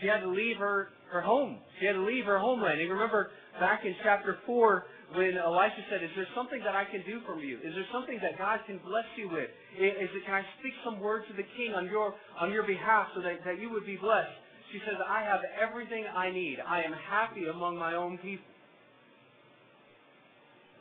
She 0.00 0.06
had 0.06 0.20
to 0.20 0.28
leave 0.28 0.56
her, 0.56 0.88
her 1.12 1.20
home. 1.20 1.58
She 1.80 1.86
had 1.86 1.94
to 1.94 2.04
leave 2.04 2.24
her 2.24 2.38
homeland. 2.38 2.80
And 2.80 2.90
remember 2.90 3.30
back 3.60 3.84
in 3.84 3.94
chapter 4.02 4.38
4 4.46 4.84
when 5.14 5.38
Elisha 5.38 5.82
said, 5.90 6.02
Is 6.02 6.10
there 6.16 6.26
something 6.34 6.60
that 6.64 6.74
I 6.74 6.84
can 6.84 7.02
do 7.06 7.20
for 7.26 7.38
you? 7.38 7.58
Is 7.62 7.74
there 7.74 7.86
something 7.92 8.18
that 8.22 8.38
God 8.38 8.60
can 8.66 8.78
bless 8.82 9.06
you 9.16 9.28
with? 9.28 9.50
Is 9.78 10.10
it, 10.10 10.22
can 10.26 10.34
I 10.34 10.42
speak 10.58 10.74
some 10.84 10.98
words 11.00 11.26
to 11.30 11.34
the 11.36 11.46
king 11.56 11.74
on 11.74 11.86
your, 11.86 12.14
on 12.40 12.50
your 12.50 12.66
behalf 12.66 13.08
so 13.14 13.22
that, 13.22 13.44
that 13.44 13.60
you 13.60 13.70
would 13.70 13.86
be 13.86 13.96
blessed? 13.96 14.34
She 14.72 14.78
says, 14.82 14.98
I 14.98 15.22
have 15.22 15.40
everything 15.62 16.04
I 16.10 16.30
need. 16.30 16.58
I 16.58 16.82
am 16.82 16.92
happy 17.08 17.46
among 17.46 17.78
my 17.78 17.94
own 17.94 18.18
people. 18.18 18.50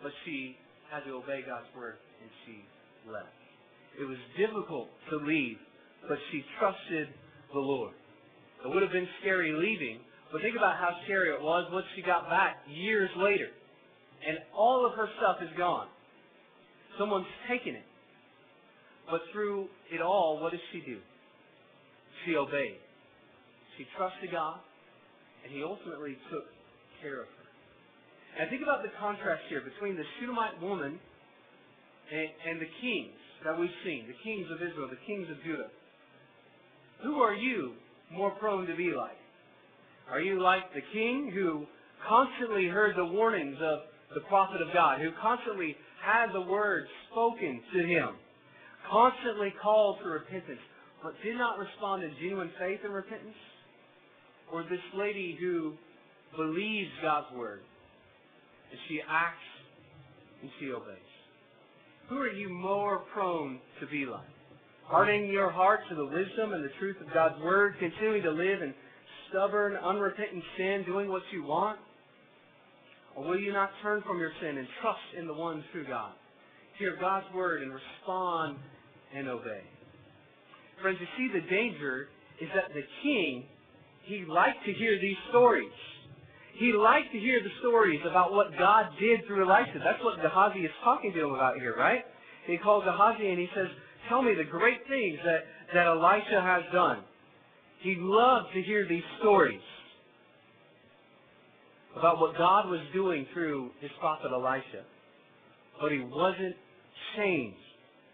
But 0.01 0.11
she 0.25 0.57
had 0.89 1.03
to 1.05 1.21
obey 1.21 1.41
God's 1.45 1.69
word 1.77 1.95
and 2.21 2.29
she 2.45 2.65
left. 3.09 3.29
It 3.99 4.03
was 4.03 4.17
difficult 4.37 4.89
to 5.09 5.17
leave, 5.17 5.57
but 6.09 6.17
she 6.31 6.43
trusted 6.59 7.07
the 7.53 7.59
Lord. 7.59 7.93
It 8.65 8.73
would 8.73 8.81
have 8.81 8.91
been 8.91 9.07
scary 9.21 9.53
leaving, 9.53 9.99
but 10.35 10.43
think 10.43 10.59
about 10.59 10.75
how 10.75 10.91
scary 11.07 11.31
it 11.31 11.39
was 11.39 11.63
once 11.71 11.87
she 11.95 12.01
got 12.01 12.27
back 12.27 12.59
years 12.67 13.09
later. 13.15 13.47
And 14.27 14.35
all 14.51 14.85
of 14.85 14.91
her 14.99 15.07
stuff 15.15 15.37
is 15.39 15.47
gone. 15.57 15.87
Someone's 16.99 17.31
taken 17.47 17.71
it. 17.71 17.87
But 19.09 19.21
through 19.31 19.71
it 19.95 20.01
all, 20.03 20.43
what 20.43 20.51
does 20.51 20.59
she 20.73 20.83
do? 20.83 20.99
She 22.25 22.35
obeyed. 22.35 22.83
She 23.77 23.87
trusted 23.95 24.27
God, 24.29 24.59
and 25.47 25.55
He 25.55 25.63
ultimately 25.63 26.17
took 26.27 26.43
care 26.99 27.23
of 27.23 27.31
her. 27.31 27.47
And 28.35 28.49
think 28.51 28.61
about 28.61 28.83
the 28.83 28.91
contrast 28.99 29.43
here 29.47 29.63
between 29.63 29.95
the 29.95 30.03
Shunammite 30.19 30.59
woman 30.61 30.99
and, 32.11 32.27
and 32.43 32.59
the 32.59 32.67
kings 32.83 33.15
that 33.47 33.57
we've 33.57 33.71
seen, 33.87 34.03
the 34.11 34.19
kings 34.19 34.51
of 34.51 34.59
Israel, 34.59 34.91
the 34.91 34.99
kings 35.07 35.31
of 35.31 35.39
Judah. 35.47 35.71
Who 37.03 37.23
are 37.23 37.33
you 37.33 37.79
more 38.11 38.31
prone 38.31 38.67
to 38.67 38.75
be 38.75 38.91
like? 38.91 39.15
Are 40.11 40.21
you 40.21 40.41
like 40.41 40.73
the 40.73 40.81
king 40.93 41.31
who 41.33 41.65
constantly 42.07 42.67
heard 42.67 42.95
the 42.95 43.05
warnings 43.05 43.57
of 43.61 43.79
the 44.13 44.21
prophet 44.21 44.61
of 44.61 44.67
God, 44.73 45.01
who 45.01 45.09
constantly 45.21 45.75
had 46.03 46.27
the 46.33 46.41
word 46.41 46.85
spoken 47.11 47.61
to 47.73 47.79
him, 47.85 48.09
constantly 48.89 49.53
called 49.61 49.97
to 50.03 50.09
repentance, 50.09 50.61
but 51.01 51.13
did 51.23 51.37
not 51.37 51.57
respond 51.57 52.03
in 52.03 52.11
genuine 52.21 52.51
faith 52.59 52.79
and 52.83 52.93
repentance? 52.93 53.35
Or 54.53 54.63
this 54.63 54.79
lady 54.95 55.35
who 55.39 55.73
believes 56.37 56.91
God's 57.01 57.27
word, 57.35 57.61
and 58.69 58.79
she 58.87 59.01
acts 59.09 59.37
and 60.41 60.51
she 60.59 60.71
obeys? 60.71 60.97
Who 62.09 62.17
are 62.17 62.31
you 62.31 62.49
more 62.49 62.99
prone 63.13 63.59
to 63.79 63.87
be 63.87 64.05
like? 64.05 64.21
Hardening 64.83 65.31
your 65.31 65.49
heart 65.49 65.79
to 65.89 65.95
the 65.95 66.05
wisdom 66.05 66.53
and 66.53 66.63
the 66.63 66.69
truth 66.77 66.97
of 67.01 67.11
God's 67.11 67.41
word, 67.41 67.73
continuing 67.79 68.21
to 68.21 68.29
live 68.29 68.61
in 68.61 68.75
stubborn, 69.29 69.75
unrepentant 69.75 70.43
sin, 70.57 70.83
doing 70.85 71.09
what 71.09 71.21
you 71.31 71.43
want? 71.43 71.79
Or 73.15 73.23
will 73.23 73.39
you 73.39 73.53
not 73.53 73.69
turn 73.81 74.03
from 74.05 74.19
your 74.19 74.31
sin 74.41 74.57
and 74.57 74.67
trust 74.81 74.99
in 75.17 75.27
the 75.27 75.33
one 75.33 75.63
true 75.71 75.85
God? 75.87 76.11
Hear 76.77 76.97
God's 76.99 77.25
word 77.33 77.61
and 77.61 77.71
respond 77.71 78.57
and 79.15 79.29
obey. 79.29 79.61
Friends, 80.81 80.97
you 80.99 81.07
see 81.17 81.31
the 81.33 81.47
danger 81.49 82.09
is 82.41 82.49
that 82.53 82.73
the 82.73 82.83
king, 83.01 83.45
he 84.03 84.25
liked 84.27 84.65
to 84.65 84.73
hear 84.73 84.99
these 84.99 85.15
stories. 85.29 85.71
He 86.55 86.73
liked 86.73 87.11
to 87.13 87.19
hear 87.19 87.41
the 87.41 87.51
stories 87.59 87.99
about 88.09 88.33
what 88.33 88.47
God 88.59 88.87
did 88.99 89.25
through 89.27 89.49
Elisha. 89.49 89.79
That's 89.79 90.03
what 90.03 90.21
Gehazi 90.21 90.59
is 90.59 90.71
talking 90.83 91.13
to 91.13 91.19
him 91.23 91.33
about 91.33 91.55
here, 91.55 91.75
right? 91.77 92.03
He 92.45 92.57
calls 92.57 92.83
Gehazi 92.83 93.27
and 93.27 93.39
he 93.39 93.47
says, 93.55 93.67
Tell 94.09 94.21
me 94.21 94.35
the 94.37 94.43
great 94.43 94.85
things 94.87 95.17
that, 95.25 95.47
that 95.73 95.87
Elisha 95.87 96.39
has 96.41 96.63
done. 96.71 96.99
He 97.85 97.95
loved 97.99 98.47
to 98.55 98.63
hear 98.63 98.87
these 98.89 99.03
stories 99.19 99.61
about 101.95 102.19
what 102.19 102.35
God 102.35 102.67
was 102.67 102.79
doing 102.95 103.27
through 103.31 103.69
his 103.79 103.91
prophet 103.99 104.31
Elisha. 104.33 104.83
But 105.79 105.91
he 105.91 105.99
wasn't 105.99 106.55
changed 107.15 107.59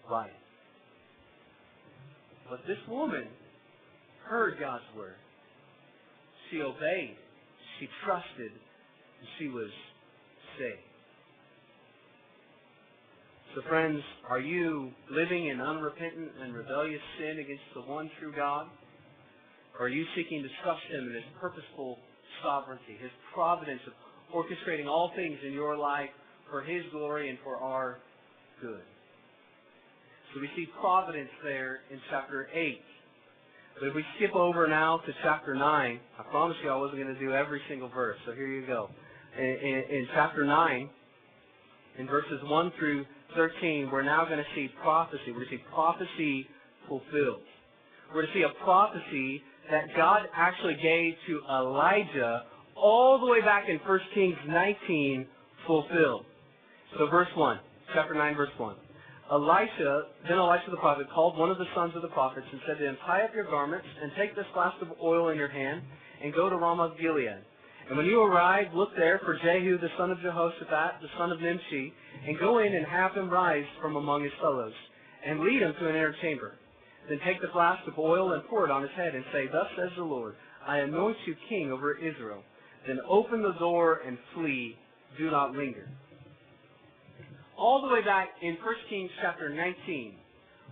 by 0.10 0.26
it. 0.26 0.34
But 2.50 2.60
this 2.68 2.80
woman 2.90 3.24
heard 4.28 4.56
God's 4.60 4.84
word. 4.98 5.16
She 6.50 6.60
obeyed. 6.62 7.16
She 7.80 7.88
trusted. 8.04 8.52
And 8.52 9.30
she 9.40 9.48
was 9.48 9.70
saved. 10.60 10.80
So 13.56 13.62
friends, 13.70 14.02
are 14.30 14.42
you 14.42 14.92
living 15.10 15.48
in 15.48 15.62
unrepentant 15.62 16.32
and 16.44 16.54
rebellious 16.54 17.02
sin 17.18 17.40
against 17.40 17.64
the 17.74 17.82
one 17.82 18.12
true 18.20 18.34
God? 18.36 18.68
Or 19.82 19.86
are 19.86 19.90
you 19.90 20.06
seeking 20.16 20.44
to 20.44 20.50
trust 20.62 20.84
Him 20.92 21.10
in 21.10 21.16
His 21.16 21.24
purposeful 21.42 21.98
sovereignty, 22.44 23.02
His 23.02 23.10
providence 23.34 23.82
of 23.88 23.94
orchestrating 24.30 24.86
all 24.86 25.12
things 25.16 25.40
in 25.44 25.54
your 25.54 25.76
life 25.76 26.12
for 26.52 26.62
His 26.62 26.84
glory 26.92 27.30
and 27.32 27.40
for 27.44 27.56
our 27.56 27.98
good? 28.62 28.86
So 30.36 30.40
we 30.40 30.52
see 30.56 30.68
providence 30.80 31.32
there 31.44 31.80
in 31.90 32.00
chapter 32.12 32.48
8. 32.54 32.80
But 33.80 33.88
if 33.88 33.96
we 33.96 34.06
skip 34.18 34.36
over 34.36 34.68
now 34.68 35.02
to 35.04 35.12
chapter 35.24 35.56
9, 35.56 35.64
I 35.64 36.24
promise 36.30 36.58
you 36.64 36.70
I 36.70 36.76
wasn't 36.76 37.02
going 37.02 37.16
to 37.16 37.20
do 37.20 37.34
every 37.34 37.62
single 37.68 37.90
verse, 37.90 38.18
so 38.28 38.34
here 38.34 38.46
you 38.46 38.68
go. 38.68 38.88
In, 39.36 39.44
in, 39.44 39.84
in 39.90 40.08
chapter 40.14 40.46
9, 40.46 40.90
in 41.98 42.06
verses 42.06 42.38
1 42.44 42.72
through 42.78 43.04
13, 43.36 43.90
we're 43.92 44.04
now 44.04 44.26
going 44.26 44.38
to 44.38 44.46
see 44.54 44.70
prophecy. 44.84 45.30
We're 45.30 45.46
going 45.46 45.50
to 45.50 45.56
see 45.56 45.64
prophecy 45.74 46.48
fulfilled. 46.88 47.42
We're 48.14 48.22
going 48.22 48.28
to 48.28 48.40
see 48.40 48.44
a 48.44 48.64
prophecy 48.64 49.42
that 49.72 49.88
God 49.96 50.24
actually 50.36 50.76
gave 50.76 51.14
to 51.28 51.42
Elijah 51.50 52.44
all 52.76 53.20
the 53.20 53.26
way 53.26 53.42
back 53.42 53.70
in 53.70 53.78
1 53.78 54.00
Kings 54.14 54.38
19 54.48 55.26
fulfilled. 55.66 56.26
So 56.98 57.08
verse 57.08 57.30
1, 57.36 57.60
chapter 57.94 58.14
9, 58.14 58.36
verse 58.36 58.50
1. 58.58 58.76
Elisha, 59.32 60.04
then 60.28 60.38
Elisha 60.38 60.70
the 60.72 60.78
prophet, 60.78 61.08
called 61.14 61.38
one 61.38 61.50
of 61.50 61.58
the 61.58 61.66
sons 61.74 61.94
of 61.96 62.02
the 62.02 62.10
prophets 62.10 62.46
and 62.52 62.60
said 62.68 62.78
to 62.80 62.86
him, 62.86 62.98
Tie 63.06 63.24
up 63.24 63.34
your 63.34 63.46
garments 63.46 63.88
and 64.02 64.12
take 64.18 64.36
this 64.36 64.46
flask 64.54 64.76
of 64.82 64.90
oil 65.02 65.30
in 65.30 65.38
your 65.38 65.48
hand 65.48 65.82
and 66.22 66.34
go 66.34 66.50
to 66.50 66.58
Ramoth 66.58 67.00
Gilead. 67.00 67.40
And 67.88 67.98
when 67.98 68.06
you 68.06 68.22
arrive, 68.22 68.74
look 68.74 68.90
there 68.98 69.20
for 69.24 69.38
Jehu 69.40 69.78
the 69.78 69.88
son 69.98 70.12
of 70.12 70.20
Jehoshaphat, 70.20 71.02
the 71.02 71.08
son 71.18 71.32
of 71.32 71.40
Nimshi, 71.40 71.94
and 72.28 72.38
go 72.40 72.60
in 72.60 72.76
and 72.76 72.86
have 72.86 73.14
him 73.14 73.30
rise 73.30 73.66
from 73.82 73.96
among 73.96 74.24
his 74.24 74.34
fellows, 74.42 74.74
and 75.26 75.40
lead 75.40 75.62
him 75.62 75.74
to 75.80 75.88
an 75.88 75.96
inner 75.96 76.16
chamber. 76.22 76.56
Then 77.10 77.20
take 77.26 77.42
the 77.42 77.48
flask 77.52 77.86
of 77.88 77.98
oil 77.98 78.34
and 78.34 78.44
pour 78.48 78.66
it 78.66 78.72
on 78.72 78.82
his 78.82 78.92
head, 78.96 79.16
and 79.16 79.24
say, 79.34 79.48
Thus 79.52 79.68
says 79.78 79.90
the 79.98 80.04
Lord, 80.04 80.36
I 80.66 80.78
anoint 80.80 81.18
you 81.26 81.36
king 81.50 81.72
over 81.72 81.98
Israel. 81.98 82.44
Then 82.88 83.00
open 83.08 83.42
the 83.42 83.54
door 83.60 84.02
and 84.06 84.18
flee. 84.36 84.78
Do 85.18 85.30
not 85.30 85.52
linger. 85.52 85.90
All 87.58 87.82
the 87.82 87.94
way 87.94 88.04
back 88.04 88.30
in 88.42 88.54
1 88.54 88.60
Kings 88.90 89.12
chapter 89.22 89.50
19, 89.50 90.16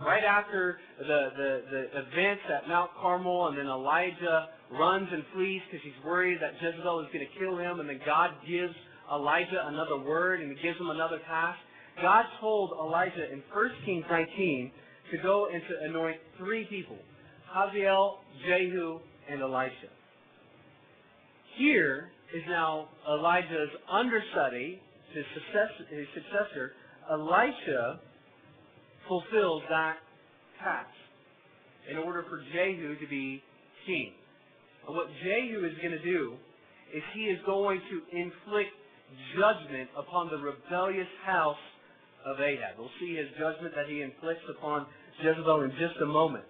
right 0.00 0.24
after 0.24 0.78
the, 0.98 1.04
the, 1.36 1.62
the 1.70 1.82
events 2.00 2.42
at 2.48 2.68
Mount 2.68 2.90
Carmel, 3.00 3.48
and 3.48 3.58
then 3.58 3.66
Elijah 3.66 4.48
runs 4.72 5.08
and 5.12 5.22
flees 5.34 5.60
because 5.70 5.84
he's 5.84 6.04
worried 6.04 6.38
that 6.40 6.54
Jezebel 6.60 7.00
is 7.00 7.06
going 7.12 7.26
to 7.26 7.38
kill 7.38 7.58
him, 7.58 7.80
and 7.80 7.88
then 7.88 8.00
God 8.06 8.30
gives 8.48 8.74
Elijah 9.12 9.66
another 9.66 9.98
word 9.98 10.40
and 10.40 10.56
gives 10.62 10.78
him 10.78 10.90
another 10.90 11.18
task. 11.28 11.58
God 12.00 12.24
told 12.40 12.72
Elijah 12.72 13.30
in 13.30 13.42
1 13.52 13.70
Kings 13.84 14.04
19 14.10 14.70
to 15.10 15.18
go 15.18 15.48
and 15.52 15.62
to 15.68 15.84
anoint 15.88 16.18
three 16.38 16.64
people 16.64 16.96
Hazael, 17.52 18.18
Jehu, 18.46 19.00
and 19.28 19.42
Elisha. 19.42 19.90
Here 21.58 22.10
is 22.34 22.42
now 22.48 22.88
Elijah's 23.08 23.70
understudy, 23.90 24.80
his 25.12 25.24
successor, 25.34 25.96
his 25.96 26.06
successor. 26.14 26.72
Elisha 27.10 27.98
fulfills 29.08 29.62
that 29.68 29.96
task 30.62 30.88
in 31.90 31.98
order 31.98 32.24
for 32.28 32.40
Jehu 32.52 32.94
to 33.00 33.06
be 33.08 33.42
king. 33.86 34.12
And 34.86 34.96
what 34.96 35.08
Jehu 35.24 35.66
is 35.66 35.72
going 35.82 35.92
to 35.92 36.02
do 36.02 36.34
is 36.94 37.02
he 37.14 37.24
is 37.24 37.38
going 37.46 37.80
to 37.90 38.16
inflict 38.16 38.70
judgment 39.34 39.90
upon 39.98 40.30
the 40.30 40.38
rebellious 40.38 41.10
house 41.24 41.58
of 42.24 42.40
Ahab. 42.40 42.78
We'll 42.78 42.94
see 43.00 43.16
his 43.16 43.26
judgment 43.38 43.74
that 43.74 43.88
he 43.88 44.02
inflicts 44.02 44.44
upon 44.48 44.86
Jezebel 45.22 45.62
in 45.62 45.70
just 45.72 46.00
a 46.02 46.06
moment. 46.06 46.44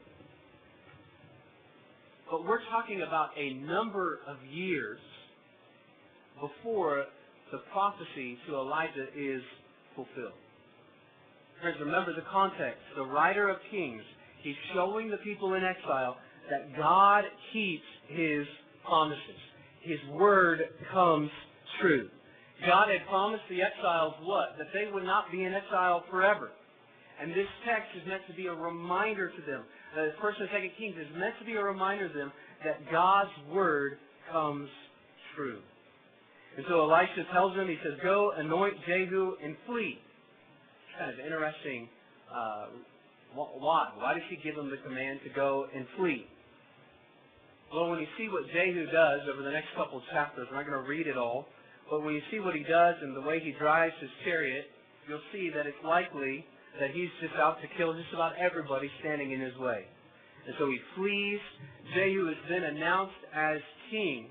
But 2.30 2.44
we're 2.44 2.62
talking 2.70 3.02
about 3.02 3.30
a 3.36 3.54
number 3.54 4.20
of 4.28 4.36
years 4.52 5.00
before 6.40 7.06
the 7.50 7.58
prophecy 7.72 8.38
to 8.46 8.54
Elijah 8.54 9.06
is 9.16 9.42
fulfilled. 9.94 10.38
Friends, 11.60 11.76
remember 11.80 12.14
the 12.14 12.24
context. 12.32 12.80
The 12.96 13.04
writer 13.04 13.48
of 13.48 13.56
Kings, 13.70 14.02
he's 14.42 14.54
showing 14.74 15.10
the 15.10 15.18
people 15.18 15.54
in 15.54 15.64
exile 15.64 16.16
that 16.48 16.76
God 16.76 17.24
keeps 17.52 17.84
his 18.08 18.46
promises. 18.84 19.40
His 19.82 19.98
word 20.12 20.60
comes 20.92 21.30
true. 21.80 22.08
God 22.66 22.88
had 22.88 23.06
promised 23.08 23.42
the 23.48 23.62
exiles 23.62 24.14
what? 24.22 24.56
That 24.58 24.68
they 24.72 24.90
would 24.92 25.04
not 25.04 25.30
be 25.32 25.44
in 25.44 25.52
exile 25.54 26.04
forever. 26.10 26.50
And 27.20 27.30
this 27.32 27.48
text 27.68 27.92
is 28.00 28.06
meant 28.08 28.22
to 28.28 28.34
be 28.34 28.46
a 28.46 28.54
reminder 28.54 29.28
to 29.28 29.42
them. 29.44 29.62
The 29.94 30.12
First 30.22 30.40
and 30.40 30.48
Second 30.52 30.70
Kings 30.78 30.96
is 30.96 31.06
meant 31.18 31.34
to 31.38 31.44
be 31.44 31.54
a 31.54 31.62
reminder 31.62 32.08
to 32.08 32.14
them 32.14 32.32
that 32.64 32.80
God's 32.90 33.30
word 33.52 33.98
comes 34.32 34.68
true. 35.36 35.60
And 36.56 36.64
so 36.68 36.80
Elisha 36.80 37.28
tells 37.32 37.54
them, 37.56 37.68
he 37.68 37.76
says, 37.84 37.94
Go, 38.02 38.32
anoint 38.36 38.74
Jehu, 38.86 39.34
and 39.44 39.56
flee. 39.66 39.98
It's 40.00 40.98
kind 40.98 41.12
of 41.12 41.18
interesting. 41.20 41.88
Uh, 42.32 42.66
why? 43.34 43.92
Why 43.96 44.14
does 44.14 44.24
he 44.28 44.36
give 44.42 44.56
them 44.56 44.70
the 44.70 44.78
command 44.78 45.20
to 45.24 45.30
go 45.30 45.66
and 45.74 45.86
flee? 45.96 46.26
Well, 47.72 47.90
when 47.90 48.00
you 48.00 48.08
see 48.18 48.26
what 48.28 48.48
Jehu 48.50 48.86
does 48.90 49.20
over 49.32 49.42
the 49.42 49.50
next 49.52 49.68
couple 49.76 49.98
of 49.98 50.04
chapters, 50.10 50.48
I'm 50.50 50.56
not 50.56 50.66
going 50.66 50.82
to 50.82 50.88
read 50.88 51.06
it 51.06 51.16
all, 51.16 51.46
but 51.88 52.02
when 52.02 52.14
you 52.14 52.22
see 52.30 52.40
what 52.40 52.56
he 52.56 52.64
does 52.64 52.96
and 53.00 53.14
the 53.14 53.20
way 53.20 53.38
he 53.38 53.54
drives 53.60 53.94
his 54.00 54.10
chariot, 54.24 54.66
you'll 55.06 55.22
see 55.32 55.50
that 55.54 55.66
it's 55.66 55.78
likely 55.84 56.44
that 56.78 56.90
he's 56.92 57.10
just 57.20 57.34
out 57.34 57.60
to 57.60 57.68
kill 57.76 57.92
just 57.94 58.12
about 58.14 58.36
everybody 58.36 58.90
standing 59.00 59.32
in 59.32 59.40
his 59.40 59.56
way. 59.58 59.84
And 60.46 60.54
so 60.58 60.66
he 60.70 60.78
flees. 60.96 61.40
Jehu 61.94 62.28
is 62.28 62.36
then 62.48 62.62
announced 62.62 63.18
as 63.34 63.58
king. 63.90 64.28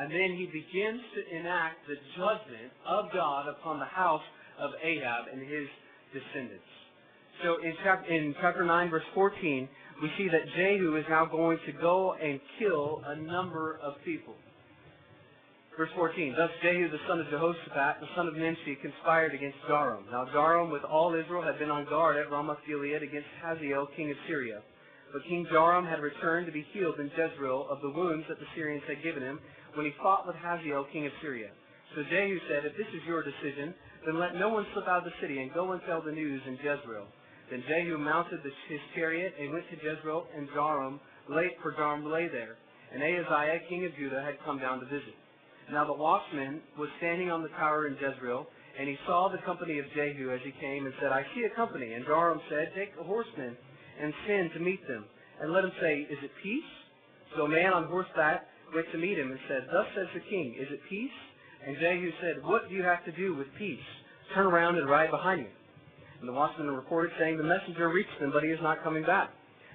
And 0.00 0.10
then 0.10 0.36
he 0.38 0.46
begins 0.46 1.00
to 1.14 1.36
enact 1.36 1.86
the 1.86 1.96
judgment 2.16 2.72
of 2.86 3.06
God 3.12 3.48
upon 3.48 3.78
the 3.78 3.90
house 3.90 4.22
of 4.58 4.70
Ahab 4.82 5.26
and 5.32 5.42
his 5.42 5.66
descendants. 6.12 6.64
So 7.42 7.58
in 7.62 7.74
chapter, 7.84 8.10
in 8.10 8.34
chapter 8.40 8.64
9, 8.64 8.90
verse 8.90 9.02
14, 9.14 9.68
we 10.02 10.10
see 10.16 10.28
that 10.28 10.42
Jehu 10.56 10.96
is 10.96 11.04
now 11.08 11.26
going 11.26 11.58
to 11.66 11.72
go 11.72 12.14
and 12.14 12.40
kill 12.58 13.02
a 13.06 13.16
number 13.16 13.78
of 13.82 13.94
people. 14.04 14.34
Verse 15.78 15.94
14, 15.94 16.34
Thus 16.34 16.50
Jehu 16.58 16.90
the 16.90 16.98
son 17.06 17.22
of 17.22 17.30
Jehoshaphat, 17.30 18.02
the 18.02 18.10
son 18.18 18.26
of 18.26 18.34
Nimshi, 18.34 18.74
conspired 18.82 19.30
against 19.32 19.62
Joram. 19.70 20.10
Now 20.10 20.26
Joram 20.34 20.74
with 20.74 20.82
all 20.82 21.14
Israel 21.14 21.46
had 21.46 21.56
been 21.62 21.70
on 21.70 21.86
guard 21.86 22.18
at 22.18 22.26
Ramoth 22.34 22.58
Gilead 22.66 22.98
against 22.98 23.30
Hazael, 23.38 23.86
king 23.94 24.10
of 24.10 24.18
Syria. 24.26 24.58
But 25.12 25.22
King 25.30 25.46
Joram 25.46 25.86
had 25.86 26.02
returned 26.02 26.46
to 26.46 26.52
be 26.52 26.66
healed 26.74 26.98
in 26.98 27.14
Jezreel 27.14 27.70
of 27.70 27.78
the 27.80 27.94
wounds 27.94 28.26
that 28.28 28.42
the 28.42 28.50
Syrians 28.58 28.82
had 28.90 29.06
given 29.06 29.22
him 29.22 29.38
when 29.78 29.86
he 29.86 29.94
fought 30.02 30.26
with 30.26 30.34
Hazael, 30.42 30.84
king 30.90 31.06
of 31.06 31.12
Syria. 31.22 31.54
So 31.94 32.02
Jehu 32.10 32.42
said, 32.50 32.66
If 32.66 32.74
this 32.74 32.90
is 32.90 33.06
your 33.06 33.22
decision, 33.22 33.72
then 34.04 34.18
let 34.18 34.34
no 34.34 34.48
one 34.50 34.66
slip 34.74 34.88
out 34.88 35.06
of 35.06 35.08
the 35.08 35.14
city 35.22 35.38
and 35.38 35.54
go 35.54 35.70
and 35.70 35.80
tell 35.86 36.02
the 36.02 36.10
news 36.10 36.42
in 36.50 36.58
Jezreel. 36.58 37.06
Then 37.54 37.62
Jehu 37.70 37.98
mounted 37.98 38.42
the, 38.42 38.50
his 38.66 38.82
chariot 38.98 39.32
and 39.38 39.54
went 39.54 39.70
to 39.70 39.78
Jezreel, 39.78 40.26
and 40.34 40.48
Joram 40.52 40.98
lay, 41.30 41.54
for 41.62 41.70
Joram 41.70 42.10
lay 42.10 42.26
there. 42.26 42.58
And 42.92 42.98
Ahaziah, 42.98 43.62
king 43.70 43.86
of 43.86 43.94
Judah, 43.94 44.26
had 44.26 44.42
come 44.44 44.58
down 44.58 44.80
to 44.80 44.86
visit. 44.86 45.14
Now 45.72 45.84
the 45.84 45.92
watchman 45.92 46.60
was 46.78 46.88
standing 46.98 47.30
on 47.30 47.42
the 47.42 47.52
tower 47.60 47.86
in 47.86 47.96
Jezreel, 48.00 48.46
and 48.78 48.88
he 48.88 48.96
saw 49.06 49.28
the 49.28 49.42
company 49.44 49.78
of 49.78 49.84
Jehu 49.94 50.32
as 50.32 50.40
he 50.44 50.52
came, 50.60 50.86
and 50.86 50.94
said, 51.00 51.12
I 51.12 51.24
see 51.34 51.44
a 51.44 51.54
company. 51.54 51.92
And 51.92 52.04
Joram 52.06 52.40
said, 52.48 52.72
Take 52.74 52.92
a 52.98 53.04
horseman 53.04 53.56
and 54.00 54.12
send 54.26 54.52
to 54.54 54.60
meet 54.60 54.86
them, 54.88 55.04
and 55.42 55.52
let 55.52 55.64
him 55.64 55.72
say, 55.80 56.06
Is 56.08 56.18
it 56.22 56.30
peace? 56.42 56.70
So 57.36 57.44
a 57.44 57.48
man 57.48 57.72
on 57.72 57.84
horseback 57.84 58.46
went 58.74 58.90
to 58.92 58.98
meet 58.98 59.18
him 59.18 59.30
and 59.30 59.40
said, 59.48 59.68
Thus 59.70 59.86
says 59.94 60.06
the 60.14 60.24
king, 60.30 60.56
Is 60.58 60.68
it 60.70 60.80
peace? 60.88 61.18
And 61.66 61.76
Jehu 61.76 62.10
said, 62.22 62.42
What 62.44 62.68
do 62.68 62.74
you 62.74 62.82
have 62.82 63.04
to 63.04 63.12
do 63.12 63.34
with 63.34 63.48
peace? 63.58 63.84
Turn 64.34 64.46
around 64.46 64.76
and 64.76 64.88
ride 64.88 65.10
behind 65.10 65.42
me. 65.42 65.48
And 66.20 66.28
the 66.28 66.32
watchman 66.32 66.70
reported, 66.70 67.12
saying, 67.18 67.36
The 67.36 67.44
messenger 67.44 67.88
reached 67.88 68.16
him, 68.18 68.30
but 68.32 68.42
he 68.42 68.50
is 68.50 68.60
not 68.62 68.82
coming 68.82 69.04
back. 69.04 69.30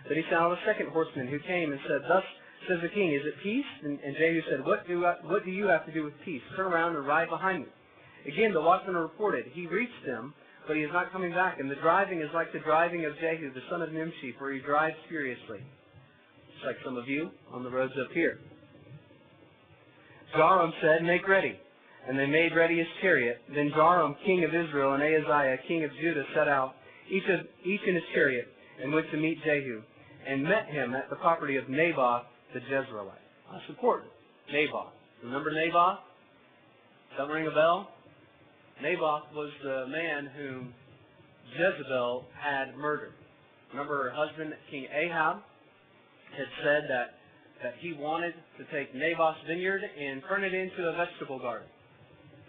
Then 0.08 0.18
he 0.18 0.36
out 0.36 0.52
a 0.52 0.60
second 0.66 0.90
horseman 0.90 1.28
who 1.28 1.40
came 1.40 1.72
and 1.72 1.80
said, 1.88 2.02
Thus 2.08 2.24
says 2.68 2.80
the 2.82 2.90
king, 2.90 3.14
Is 3.14 3.22
it 3.26 3.36
peace? 3.44 3.66
And, 3.84 4.00
and 4.00 4.16
Jehu 4.16 4.42
said, 4.50 4.66
what 4.66 4.88
do, 4.88 5.06
I, 5.06 5.16
what 5.24 5.46
do 5.46 5.52
you 5.52 5.68
have 5.68 5.86
to 5.86 5.94
do 5.94 6.04
with 6.04 6.14
peace? 6.26 6.42
Turn 6.56 6.72
around 6.72 6.96
and 6.96 7.06
ride 7.06 7.30
behind 7.30 7.64
me. 7.64 7.70
Again, 8.28 8.54
the 8.54 8.62
watchman 8.62 8.96
reported, 8.96 9.46
He 9.54 9.68
reached 9.68 10.06
them, 10.06 10.34
but 10.68 10.78
he 10.78 10.84
is 10.84 10.92
not 10.94 11.12
coming 11.12 11.32
back. 11.32 11.60
And 11.60 11.70
the 11.70 11.76
driving 11.76 12.22
is 12.22 12.30
like 12.34 12.54
the 12.54 12.60
driving 12.60 13.06
of 13.06 13.14
Jehu, 13.20 13.54
the 13.54 13.62
son 13.70 13.82
of 13.82 13.92
Nimshi, 13.92 14.36
for 14.38 14.52
he 14.52 14.60
drives 14.60 14.96
furiously. 15.10 15.60
Just 16.54 16.66
like 16.66 16.78
some 16.86 16.98
of 16.98 17.08
you 17.08 17.32
on 17.52 17.64
the 17.64 17.70
roads 17.70 17.94
up 18.00 18.12
here. 18.14 18.40
Joram 20.36 20.72
said, 20.82 21.04
Make 21.04 21.28
ready. 21.28 21.60
And 22.08 22.20
they 22.20 22.26
made 22.26 22.56
ready 22.56 22.78
his 22.78 22.88
chariot. 23.02 23.42
Then 23.54 23.72
Joram, 23.76 24.16
king 24.26 24.44
of 24.44 24.50
Israel, 24.50 24.94
and 24.94 25.04
Ahaziah, 25.04 25.58
king 25.68 25.84
of 25.84 25.92
Judah, 26.02 26.24
set 26.36 26.48
out, 26.48 26.76
each, 27.10 27.24
of, 27.30 27.46
each 27.64 27.82
in 27.88 27.96
his 27.96 28.04
chariot, 28.14 28.48
and 28.82 28.94
went 28.94 29.10
to 29.12 29.18
meet 29.18 29.44
Jehu, 29.44 29.82
and 30.28 30.44
met 30.44 30.68
him 30.68 30.94
at 30.96 31.10
the 31.10 31.16
property 31.18 31.56
of 31.56 31.70
Naboth 31.70 32.24
the 32.54 32.60
Jezreelite. 32.60 33.24
That's 33.52 33.70
important. 33.70 34.12
Naboth. 34.52 34.94
Remember 35.24 35.52
Naboth? 35.52 36.00
Does 37.10 37.28
that 37.28 37.34
ring 37.34 37.48
a 37.48 37.52
bell? 37.52 37.90
Naboth 38.82 39.24
was 39.34 39.52
the 39.64 39.86
man 39.88 40.30
whom 40.36 40.74
Jezebel 41.58 42.26
had 42.40 42.76
murdered. 42.78 43.14
Remember 43.72 44.04
her 44.04 44.12
husband, 44.12 44.54
King 44.70 44.88
Ahab, 44.94 45.38
had 46.36 46.48
said 46.64 46.84
that, 46.90 47.18
that 47.62 47.74
he 47.80 47.94
wanted 47.94 48.34
to 48.58 48.64
take 48.76 48.94
Naboth's 48.96 49.40
vineyard 49.48 49.82
and 49.82 50.22
turn 50.28 50.44
it 50.44 50.54
into 50.54 50.90
a 50.90 50.94
vegetable 50.94 51.40
garden. 51.40 51.68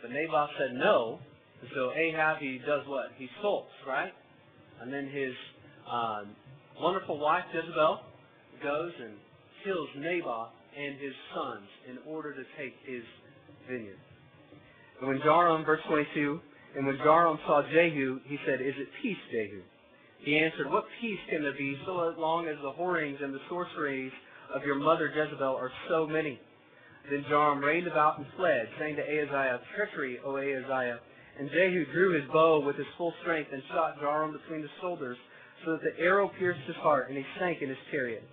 But 0.03 0.11
Naboth 0.11 0.51
said 0.59 0.75
no, 0.75 1.19
and 1.61 1.71
so 1.75 1.93
Ahab, 1.93 2.39
he 2.41 2.59
does 2.67 2.83
what? 2.87 3.07
He 3.17 3.29
sulks, 3.41 3.73
right? 3.87 4.13
And 4.81 4.93
then 4.93 5.09
his 5.09 5.33
um, 5.91 6.29
wonderful 6.81 7.19
wife, 7.19 7.45
Jezebel, 7.55 8.01
goes 8.63 8.93
and 9.01 9.15
kills 9.65 9.89
Naboth 9.97 10.53
and 10.77 10.99
his 11.01 11.15
sons 11.35 11.69
in 11.91 11.99
order 12.07 12.33
to 12.33 12.45
take 12.59 12.75
his 12.85 13.03
vineyard. 13.69 13.99
And 15.01 15.09
when 15.09 15.21
Joram, 15.25 15.65
verse 15.65 15.81
22, 15.89 16.41
and 16.77 16.87
when 16.87 16.99
Joram 16.99 17.39
saw 17.47 17.63
Jehu, 17.63 18.21
he 18.27 18.39
said, 18.47 18.61
Is 18.61 18.75
it 18.77 18.89
peace, 19.03 19.19
Jehu? 19.31 19.63
He 20.19 20.39
answered, 20.39 20.71
What 20.71 20.85
peace 21.01 21.19
can 21.31 21.43
there 21.43 21.57
be 21.57 21.79
so 21.87 22.15
long 22.19 22.49
as 22.49 22.57
the 22.63 22.73
whorings 22.73 23.19
and 23.23 23.33
the 23.33 23.41
sorceries 23.49 24.13
of 24.55 24.63
your 24.65 24.77
mother 24.77 25.13
Jezebel 25.15 25.57
are 25.57 25.71
so 25.89 26.07
many? 26.07 26.41
Then 27.11 27.25
Joram 27.29 27.61
reined 27.61 27.87
about 27.87 28.19
and 28.19 28.27
fled, 28.37 28.69
saying 28.79 28.97
to 28.97 29.03
Ahaziah, 29.03 29.61
Treachery, 29.77 30.19
O 30.25 30.37
Ahaziah. 30.37 30.99
And 31.39 31.51
Jehu 31.51 31.85
drew 31.93 32.15
his 32.19 32.31
bow 32.33 32.65
with 32.65 32.77
his 32.77 32.87
full 32.97 33.13
strength 33.23 33.51
and 33.53 33.63
shot 33.69 34.01
Joram 34.01 34.33
between 34.33 34.63
the 34.63 34.71
shoulders, 34.81 35.19
so 35.65 35.73
that 35.73 35.83
the 35.83 36.01
arrow 36.01 36.31
pierced 36.39 36.61
his 36.67 36.77
heart, 36.77 37.09
and 37.09 37.19
he 37.19 37.25
sank 37.39 37.61
in 37.61 37.69
his 37.69 37.79
chariot. 37.91 38.25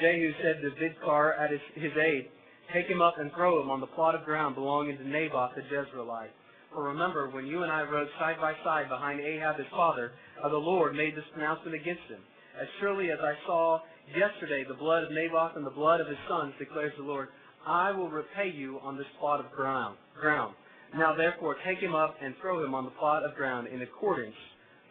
Jehu 0.00 0.32
said 0.42 0.62
to 0.62 0.70
Bidkar 0.78 1.38
at 1.38 1.50
his, 1.50 1.60
his 1.74 1.92
aide, 1.96 2.28
Take 2.72 2.86
him 2.86 3.00
up 3.00 3.18
and 3.18 3.32
throw 3.32 3.62
him 3.62 3.70
on 3.70 3.80
the 3.80 3.86
plot 3.86 4.14
of 4.14 4.24
ground 4.24 4.54
belonging 4.54 4.98
to 4.98 5.08
Naboth 5.08 5.54
the 5.56 5.62
Jezreelite. 5.62 6.30
For 6.72 6.84
remember, 6.84 7.30
when 7.30 7.46
you 7.46 7.62
and 7.62 7.72
I 7.72 7.82
rode 7.82 8.08
side 8.18 8.36
by 8.40 8.52
side 8.62 8.88
behind 8.88 9.20
Ahab 9.20 9.56
his 9.56 9.66
father, 9.70 10.12
how 10.42 10.50
the 10.50 10.56
Lord 10.56 10.94
made 10.94 11.16
this 11.16 11.24
pronouncement 11.32 11.74
against 11.74 12.04
him. 12.08 12.20
As 12.60 12.68
surely 12.80 13.10
as 13.10 13.18
I 13.22 13.32
saw 13.46 13.80
yesterday 14.14 14.64
the 14.68 14.74
blood 14.74 15.04
of 15.04 15.12
Naboth 15.12 15.56
and 15.56 15.64
the 15.64 15.70
blood 15.70 16.00
of 16.00 16.08
his 16.08 16.18
sons, 16.28 16.52
declares 16.58 16.92
the 16.98 17.04
Lord, 17.04 17.28
I 17.66 17.90
will 17.90 18.10
repay 18.10 18.50
you 18.54 18.78
on 18.82 18.96
this 18.96 19.06
plot 19.18 19.40
of 19.40 19.50
ground. 19.52 19.96
ground. 20.20 20.54
Now 20.96 21.14
therefore 21.14 21.56
take 21.66 21.78
him 21.78 21.94
up 21.94 22.16
and 22.22 22.34
throw 22.40 22.64
him 22.64 22.74
on 22.74 22.84
the 22.84 22.90
plot 22.92 23.22
of 23.24 23.34
ground 23.34 23.68
in 23.68 23.82
accordance 23.82 24.36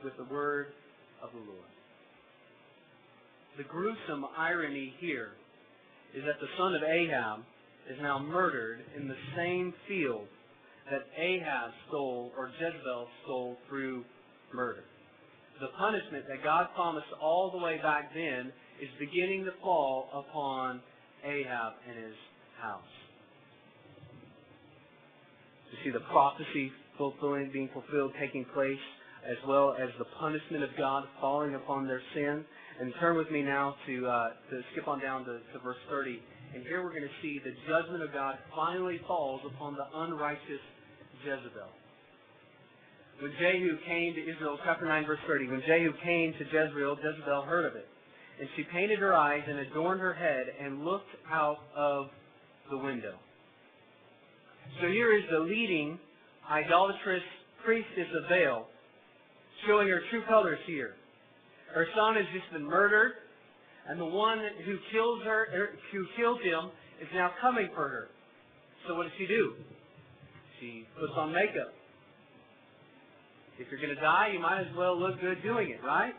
with 0.04 0.14
the 0.18 0.26
word 0.34 0.68
of 1.22 1.30
the 1.32 1.40
Lord. 1.40 1.77
The 3.58 3.64
gruesome 3.64 4.26
irony 4.38 4.94
here 5.00 5.30
is 6.16 6.24
that 6.26 6.40
the 6.40 6.48
son 6.60 6.76
of 6.76 6.84
Ahab 6.84 7.40
is 7.90 7.98
now 8.02 8.20
murdered 8.20 8.82
in 8.96 9.08
the 9.08 9.16
same 9.36 9.74
field 9.88 10.28
that 10.92 11.08
Ahab 11.18 11.72
stole 11.88 12.32
or 12.38 12.52
Jezebel 12.60 13.08
stole 13.24 13.58
through 13.68 14.06
murder. 14.54 14.84
The 15.60 15.68
punishment 15.78 16.26
that 16.30 16.44
God 16.44 16.68
promised 16.76 17.08
all 17.20 17.50
the 17.50 17.58
way 17.58 17.78
back 17.82 18.14
then 18.14 18.52
is 18.80 18.90
beginning 19.00 19.44
to 19.46 19.52
fall 19.62 20.08
upon 20.14 20.80
Ahab 21.26 21.74
and 21.90 21.98
his 21.98 22.16
house. 22.62 22.84
You 25.72 25.78
see 25.84 25.90
the 25.90 26.06
prophecy 26.12 26.72
fulfilling, 26.98 27.50
being 27.52 27.70
fulfilled, 27.74 28.14
taking 28.20 28.46
place, 28.54 28.78
as 29.26 29.38
well 29.48 29.76
as 29.82 29.90
the 29.98 30.06
punishment 30.20 30.64
of 30.64 30.70
God 30.78 31.06
falling 31.20 31.56
upon 31.56 31.88
their 31.88 32.02
sin. 32.14 32.46
And 32.80 32.94
turn 33.00 33.18
with 33.18 33.32
me 33.32 33.42
now 33.42 33.76
to, 33.88 34.06
uh, 34.06 34.30
to 34.52 34.62
skip 34.72 34.88
on 34.88 35.02
down 35.02 35.26
to, 35.26 35.40
to 35.54 35.60
verse 35.64 35.78
30. 35.90 36.22
And 36.54 36.64
here 36.64 36.84
we're 36.84 36.92
going 36.92 37.04
to 37.04 37.18
see 37.22 37.42
the 37.44 37.54
judgment 37.68 38.04
of 38.04 38.14
God 38.14 38.38
finally 38.56 39.00
falls 39.08 39.42
upon 39.46 39.76
the 39.76 39.86
unrighteous 39.94 40.62
Jezebel. 41.26 41.70
When 43.20 43.32
Jehu 43.40 43.78
came 43.88 44.14
to 44.14 44.22
Israel, 44.22 44.60
chapter 44.64 44.86
9, 44.86 45.06
verse 45.06 45.20
30, 45.26 45.48
when 45.48 45.62
Jehu 45.66 45.92
came 46.04 46.34
to 46.34 46.46
Jezreel, 46.46 46.98
Jezebel 47.02 47.42
heard 47.44 47.66
of 47.66 47.76
it. 47.76 47.88
And 48.40 48.48
she 48.56 48.64
painted 48.72 49.00
her 49.00 49.16
eyes 49.16 49.42
and 49.48 49.58
adorned 49.60 50.00
her 50.00 50.14
head 50.14 50.46
and 50.62 50.86
looked 50.86 51.10
out 51.32 51.58
of 51.76 52.08
the 52.70 52.78
window. 52.78 53.16
So 54.82 54.88
here 54.88 55.18
is 55.18 55.24
the 55.32 55.40
leading 55.40 55.98
idolatrous 56.50 57.24
priestess 57.66 58.08
of 58.16 58.30
Baal 58.30 58.68
showing 59.66 59.88
her 59.88 60.02
true 60.12 60.22
colors 60.28 60.60
here. 60.68 60.94
Her 61.74 61.88
son 61.96 62.16
has 62.16 62.26
just 62.34 62.52
been 62.52 62.66
murdered, 62.66 63.14
and 63.88 64.00
the 64.00 64.06
one 64.06 64.40
who 64.66 64.78
kills 64.92 65.24
her, 65.24 65.48
er, 65.54 65.70
who 65.92 66.06
killed 66.16 66.42
him, 66.42 66.72
is 67.02 67.08
now 67.14 67.32
coming 67.42 67.70
for 67.76 67.88
her. 67.88 68.08
So 68.88 68.96
what 68.96 69.04
does 69.04 69.12
she 69.18 69.28
do? 69.28 69.54
She 70.60 70.88
puts 71.00 71.14
on 71.16 71.32
makeup. 71.32 71.74
If 73.60 73.68
you're 73.72 73.82
going 73.82 73.94
to 73.94 74.02
die, 74.02 74.30
you 74.34 74.40
might 74.40 74.62
as 74.62 74.76
well 74.78 74.98
look 74.98 75.20
good 75.20 75.42
doing 75.42 75.72
it, 75.72 75.84
right? 75.84 76.14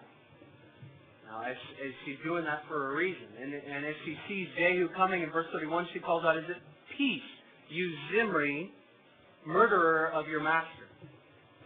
Now, 1.26 1.42
as, 1.42 1.56
as 1.84 1.92
she's 2.04 2.16
doing 2.24 2.44
that 2.44 2.62
for 2.68 2.92
a 2.92 2.96
reason, 2.96 3.28
and, 3.40 3.54
and 3.54 3.84
as 3.84 3.94
she 4.04 4.16
sees 4.28 4.48
Jehu 4.56 4.88
coming 4.96 5.22
in 5.22 5.30
verse 5.30 5.46
31, 5.52 5.88
she 5.92 6.00
calls 6.00 6.24
out, 6.24 6.36
"Is 6.36 6.44
it 6.48 6.56
peace, 6.96 7.28
you 7.68 7.92
Zimri, 8.10 8.72
murderer 9.46 10.10
of 10.12 10.26
your 10.26 10.42
master?" 10.42 10.88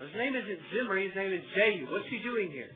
His 0.01 0.11
name 0.17 0.35
isn't 0.35 0.59
Zimri, 0.75 1.07
his 1.07 1.15
name 1.15 1.33
is 1.33 1.45
Jehu. 1.55 1.93
What's 1.93 2.09
she 2.11 2.19
doing 2.25 2.51
here? 2.51 2.71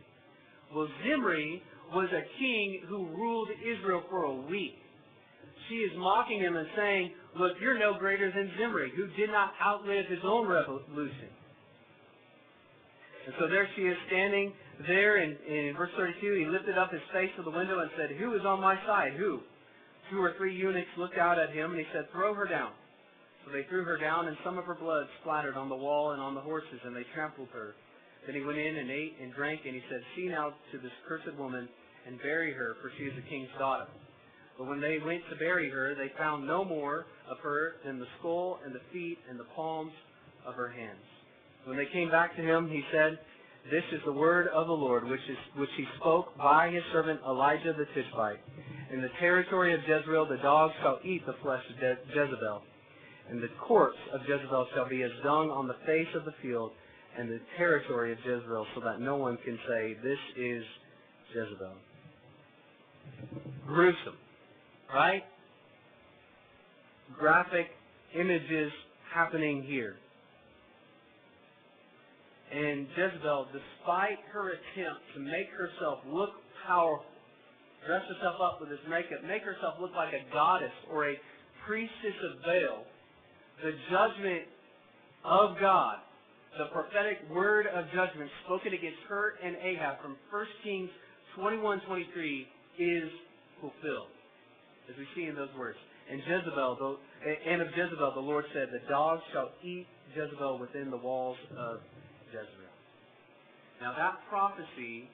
Well, 0.74 0.88
Zimri 1.04 1.62
was 1.92 2.08
a 2.12 2.22
king 2.38 2.82
who 2.88 3.06
ruled 3.06 3.48
Israel 3.62 4.02
for 4.10 4.24
a 4.24 4.34
week. 4.34 4.74
She 5.68 5.76
is 5.76 5.92
mocking 5.96 6.40
him 6.40 6.56
and 6.56 6.66
saying, 6.76 7.12
Look, 7.38 7.52
you're 7.60 7.78
no 7.78 7.98
greater 7.98 8.30
than 8.32 8.50
Zimri, 8.58 8.92
who 8.96 9.06
did 9.18 9.30
not 9.30 9.52
outlive 9.62 10.06
his 10.06 10.20
own 10.24 10.46
revolution. 10.46 11.28
And 13.26 13.34
so 13.40 13.48
there 13.48 13.68
she 13.74 13.82
is 13.82 13.96
standing 14.06 14.52
there 14.86 15.18
in, 15.18 15.36
in 15.48 15.74
verse 15.76 15.90
32. 15.96 16.34
He 16.34 16.46
lifted 16.46 16.78
up 16.78 16.92
his 16.92 17.02
face 17.12 17.30
to 17.36 17.42
the 17.42 17.50
window 17.50 17.80
and 17.80 17.90
said, 17.98 18.16
Who 18.16 18.34
is 18.34 18.42
on 18.46 18.60
my 18.60 18.76
side? 18.86 19.14
Who? 19.18 19.40
Two 20.10 20.22
or 20.22 20.34
three 20.38 20.54
eunuchs 20.54 20.88
looked 20.96 21.18
out 21.18 21.38
at 21.38 21.50
him 21.50 21.72
and 21.72 21.80
he 21.80 21.86
said, 21.92 22.06
Throw 22.12 22.34
her 22.34 22.46
down. 22.46 22.70
So 23.44 23.52
they 23.52 23.64
threw 23.68 23.84
her 23.84 23.96
down, 23.96 24.26
and 24.26 24.36
some 24.44 24.58
of 24.58 24.64
her 24.64 24.74
blood 24.74 25.06
splattered 25.20 25.56
on 25.56 25.68
the 25.68 25.76
wall 25.76 26.12
and 26.12 26.20
on 26.20 26.34
the 26.34 26.40
horses, 26.40 26.80
and 26.84 26.94
they 26.94 27.04
trampled 27.14 27.48
her. 27.52 27.74
Then 28.26 28.34
he 28.34 28.42
went 28.42 28.58
in 28.58 28.76
and 28.76 28.90
ate 28.90 29.14
and 29.22 29.32
drank, 29.32 29.60
and 29.64 29.74
he 29.74 29.82
said, 29.88 30.02
See 30.16 30.28
now 30.28 30.54
to 30.72 30.78
this 30.78 30.92
cursed 31.08 31.36
woman, 31.38 31.68
and 32.06 32.20
bury 32.22 32.52
her, 32.52 32.76
for 32.82 32.90
she 32.98 33.04
is 33.04 33.12
a 33.16 33.28
king's 33.30 33.48
daughter. 33.58 33.86
But 34.58 34.66
when 34.68 34.80
they 34.80 34.98
went 35.04 35.22
to 35.30 35.36
bury 35.36 35.70
her, 35.70 35.94
they 35.94 36.10
found 36.18 36.46
no 36.46 36.64
more 36.64 37.06
of 37.30 37.38
her 37.42 37.76
than 37.84 37.98
the 37.98 38.06
skull 38.18 38.58
and 38.64 38.74
the 38.74 38.80
feet 38.92 39.18
and 39.28 39.38
the 39.38 39.46
palms 39.54 39.92
of 40.46 40.54
her 40.54 40.68
hands. 40.68 41.04
When 41.64 41.76
they 41.76 41.86
came 41.92 42.10
back 42.10 42.36
to 42.36 42.42
him, 42.42 42.68
he 42.68 42.82
said, 42.92 43.18
This 43.70 43.84
is 43.92 44.00
the 44.04 44.12
word 44.12 44.48
of 44.48 44.66
the 44.66 44.72
Lord, 44.72 45.04
which, 45.04 45.20
is, 45.28 45.36
which 45.56 45.70
he 45.76 45.84
spoke 46.00 46.36
by 46.38 46.70
his 46.70 46.82
servant 46.92 47.20
Elijah 47.26 47.74
the 47.76 47.86
Tishbite. 47.94 48.40
In 48.92 49.02
the 49.02 49.10
territory 49.20 49.74
of 49.74 49.80
Jezreel, 49.86 50.26
the 50.26 50.38
dogs 50.38 50.74
shall 50.82 51.00
eat 51.04 51.26
the 51.26 51.34
flesh 51.42 51.62
of 51.70 51.80
Je- 51.80 52.14
Jezebel 52.14 52.62
and 53.28 53.42
the 53.42 53.48
corpse 53.60 53.98
of 54.12 54.20
Jezebel 54.28 54.68
shall 54.74 54.88
be 54.88 55.02
as 55.02 55.10
dung 55.22 55.50
on 55.50 55.66
the 55.66 55.76
face 55.84 56.08
of 56.14 56.24
the 56.24 56.34
field, 56.42 56.72
and 57.18 57.30
the 57.30 57.40
territory 57.56 58.12
of 58.12 58.18
Jezreel, 58.18 58.66
so 58.74 58.80
that 58.82 59.00
no 59.00 59.16
one 59.16 59.38
can 59.44 59.58
say, 59.68 59.96
This 60.02 60.18
is 60.36 60.62
Jezebel. 61.34 61.72
Gruesome, 63.66 64.16
right? 64.92 65.22
Graphic 67.18 67.66
images 68.18 68.72
happening 69.12 69.62
here. 69.62 69.96
And 72.52 72.86
Jezebel, 72.96 73.48
despite 73.52 74.18
her 74.32 74.50
attempt 74.50 75.00
to 75.14 75.20
make 75.20 75.48
herself 75.50 75.98
look 76.06 76.30
powerful, 76.66 77.06
dress 77.86 78.02
herself 78.08 78.40
up 78.40 78.60
with 78.60 78.70
this 78.70 78.78
makeup, 78.88 79.24
make 79.26 79.42
herself 79.42 79.74
look 79.80 79.92
like 79.94 80.14
a 80.14 80.22
goddess 80.32 80.74
or 80.90 81.10
a 81.10 81.14
priestess 81.66 82.18
of 82.30 82.42
Baal, 82.42 82.84
the 83.62 83.72
judgment 83.90 84.46
of 85.24 85.58
God, 85.60 85.98
the 86.58 86.66
prophetic 86.72 87.18
word 87.30 87.66
of 87.66 87.84
judgment 87.94 88.30
spoken 88.44 88.72
against 88.72 88.98
her 89.08 89.34
and 89.42 89.56
Ahab 89.56 90.00
from 90.00 90.16
1 90.30 90.46
Kings 90.62 90.90
21:23 91.36 92.46
is 92.78 93.10
fulfilled, 93.60 94.08
as 94.88 94.96
we 94.96 95.06
see 95.14 95.24
in 95.24 95.34
those 95.34 95.52
words. 95.58 95.78
And 96.10 96.20
Jezebel, 96.20 96.98
and 97.46 97.62
of 97.62 97.68
Jezebel, 97.76 98.12
the 98.14 98.20
Lord 98.20 98.44
said, 98.52 98.70
"The 98.70 98.86
dogs 98.88 99.22
shall 99.32 99.50
eat 99.62 99.86
Jezebel 100.14 100.58
within 100.58 100.90
the 100.90 100.96
walls 100.96 101.38
of 101.56 101.82
Jezreel." 102.26 102.70
Now 103.80 103.92
that 103.92 104.26
prophecy 104.28 105.10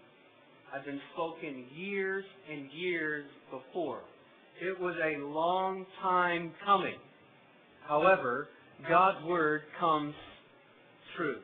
had 0.70 0.84
been 0.84 1.00
spoken 1.12 1.66
years 1.74 2.24
and 2.48 2.70
years 2.72 3.26
before. 3.50 4.02
It 4.60 4.78
was 4.78 4.94
a 5.02 5.16
long 5.16 5.86
time 6.00 6.54
coming. 6.64 6.98
However, 7.86 8.48
God's 8.88 9.24
word 9.24 9.62
comes 9.78 10.14
true. 11.16 11.36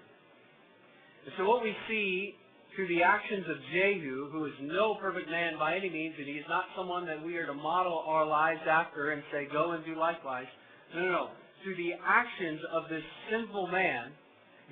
And 1.24 1.34
so 1.36 1.44
what 1.44 1.62
we 1.62 1.74
see 1.88 2.34
through 2.74 2.88
the 2.88 3.02
actions 3.02 3.44
of 3.50 3.56
Jehu, 3.72 4.30
who 4.30 4.44
is 4.46 4.52
no 4.62 4.94
perfect 5.00 5.28
man 5.28 5.58
by 5.58 5.76
any 5.76 5.90
means, 5.90 6.14
and 6.16 6.26
he 6.26 6.34
is 6.34 6.46
not 6.48 6.64
someone 6.76 7.06
that 7.06 7.24
we 7.24 7.36
are 7.36 7.46
to 7.46 7.54
model 7.54 8.04
our 8.06 8.24
lives 8.24 8.60
after 8.70 9.10
and 9.10 9.22
say, 9.32 9.48
go 9.50 9.72
and 9.72 9.84
do 9.84 9.98
likewise. 9.98 10.46
No, 10.94 11.02
no, 11.02 11.10
no. 11.10 11.28
Through 11.64 11.76
the 11.76 11.92
actions 12.06 12.60
of 12.72 12.84
this 12.88 13.02
sinful 13.30 13.66
man, 13.66 14.12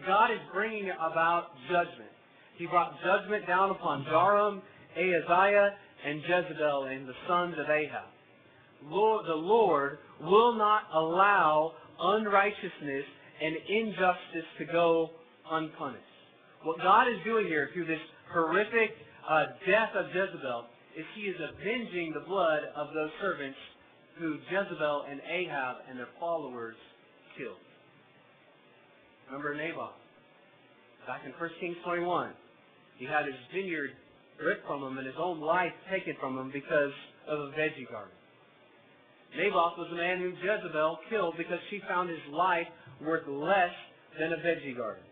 God 0.06 0.30
is 0.30 0.38
bringing 0.54 0.90
about 0.90 1.48
judgment. 1.68 2.10
He 2.56 2.66
brought 2.66 2.94
judgment 3.04 3.46
down 3.46 3.70
upon 3.70 4.04
Joram, 4.08 4.62
Ahaziah, 4.96 5.74
and 6.06 6.20
Jezebel 6.22 6.84
and 6.84 7.08
the 7.08 7.14
sons 7.26 7.54
of 7.58 7.68
Ahab. 7.68 8.08
Lord, 8.84 9.26
the 9.26 9.34
Lord 9.34 9.98
will 10.22 10.54
not 10.56 10.82
allow 10.94 11.72
unrighteousness 11.98 13.04
and 13.42 13.56
injustice 13.68 14.48
to 14.58 14.64
go 14.66 15.10
unpunished. 15.50 16.02
What 16.62 16.78
God 16.78 17.08
is 17.08 17.18
doing 17.24 17.46
here 17.46 17.70
through 17.72 17.86
this 17.86 18.00
horrific 18.32 18.90
uh, 19.28 19.46
death 19.66 19.94
of 19.94 20.06
Jezebel 20.08 20.64
is 20.96 21.04
he 21.14 21.28
is 21.28 21.36
avenging 21.36 22.12
the 22.14 22.24
blood 22.26 22.64
of 22.74 22.88
those 22.94 23.10
servants 23.20 23.58
who 24.18 24.38
Jezebel 24.50 25.04
and 25.10 25.20
Ahab 25.28 25.76
and 25.88 25.98
their 25.98 26.08
followers 26.18 26.76
killed. 27.36 27.60
Remember 29.26 29.54
Naboth? 29.54 29.92
Back 31.06 31.22
in 31.24 31.32
1 31.38 31.50
Kings 31.60 31.76
21, 31.84 32.32
he 32.98 33.04
had 33.04 33.26
his 33.26 33.36
vineyard 33.54 33.90
ripped 34.42 34.66
from 34.66 34.82
him 34.82 34.98
and 34.98 35.06
his 35.06 35.16
own 35.18 35.40
life 35.40 35.72
taken 35.90 36.14
from 36.18 36.38
him 36.38 36.50
because 36.52 36.92
of 37.28 37.38
a 37.40 37.48
veggie 37.52 37.88
garden. 37.90 38.14
Naboth 39.36 39.76
was 39.76 39.88
a 39.92 39.96
man 39.96 40.18
whom 40.18 40.34
Jezebel 40.40 40.98
killed 41.10 41.34
because 41.36 41.58
she 41.70 41.80
found 41.88 42.08
his 42.08 42.24
life 42.32 42.66
worth 43.04 43.26
less 43.28 43.74
than 44.18 44.32
a 44.32 44.36
veggie 44.36 44.76
garden. 44.76 45.02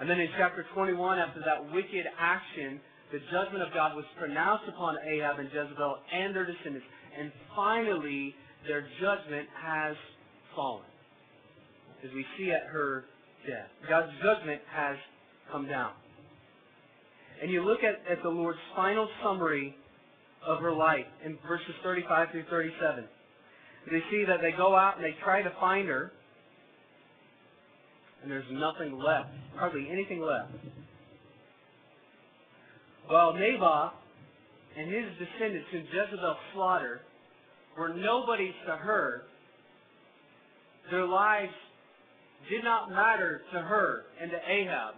And 0.00 0.10
then 0.10 0.18
in 0.18 0.28
chapter 0.36 0.66
21, 0.74 1.18
after 1.18 1.40
that 1.40 1.72
wicked 1.72 2.06
action, 2.18 2.80
the 3.12 3.18
judgment 3.30 3.62
of 3.62 3.72
God 3.72 3.94
was 3.94 4.04
pronounced 4.18 4.64
upon 4.68 4.96
Ahab 5.06 5.38
and 5.38 5.48
Jezebel 5.52 5.98
and 6.12 6.34
their 6.34 6.46
descendants. 6.46 6.86
And 7.18 7.30
finally, 7.54 8.34
their 8.66 8.86
judgment 9.00 9.48
has 9.62 9.94
fallen. 10.56 10.84
As 12.04 12.10
we 12.12 12.24
see 12.36 12.50
at 12.50 12.66
her 12.70 13.04
death. 13.46 13.68
God's 13.88 14.12
judgment 14.22 14.60
has 14.72 14.96
come 15.52 15.68
down. 15.68 15.92
And 17.42 17.50
you 17.50 17.64
look 17.64 17.80
at, 17.84 18.00
at 18.10 18.22
the 18.22 18.28
Lord's 18.28 18.58
final 18.74 19.08
summary 19.22 19.76
of 20.46 20.60
her 20.60 20.72
life 20.72 21.06
in 21.24 21.38
verses 21.46 21.74
35 21.82 22.28
through 22.32 22.44
37. 22.50 23.04
They 23.90 24.00
see 24.10 24.24
that 24.26 24.40
they 24.40 24.52
go 24.52 24.74
out 24.74 24.96
and 24.96 25.04
they 25.04 25.14
try 25.22 25.42
to 25.42 25.52
find 25.60 25.88
her, 25.88 26.12
and 28.24 28.32
there's 28.32 28.44
nothing 28.50 28.98
left, 28.98 29.28
hardly 29.54 29.86
anything 29.92 30.18
left. 30.18 30.50
While 33.06 33.34
Naboth 33.34 33.92
and 34.78 34.88
his 34.88 35.04
descendants 35.18 35.68
whom 35.70 35.82
Jezebel 35.92 36.36
slaughtered 36.54 37.00
were 37.78 37.92
nobodies 37.92 38.54
to 38.66 38.76
her, 38.76 39.24
their 40.90 41.06
lives 41.06 41.52
did 42.48 42.64
not 42.64 42.88
matter 42.88 43.42
to 43.52 43.60
her 43.60 44.04
and 44.18 44.30
to 44.30 44.38
Ahab, 44.48 44.94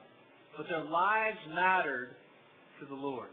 but 0.56 0.66
their 0.68 0.84
lives 0.84 1.38
mattered 1.52 2.10
to 2.78 2.86
the 2.86 2.94
Lord. 2.94 3.28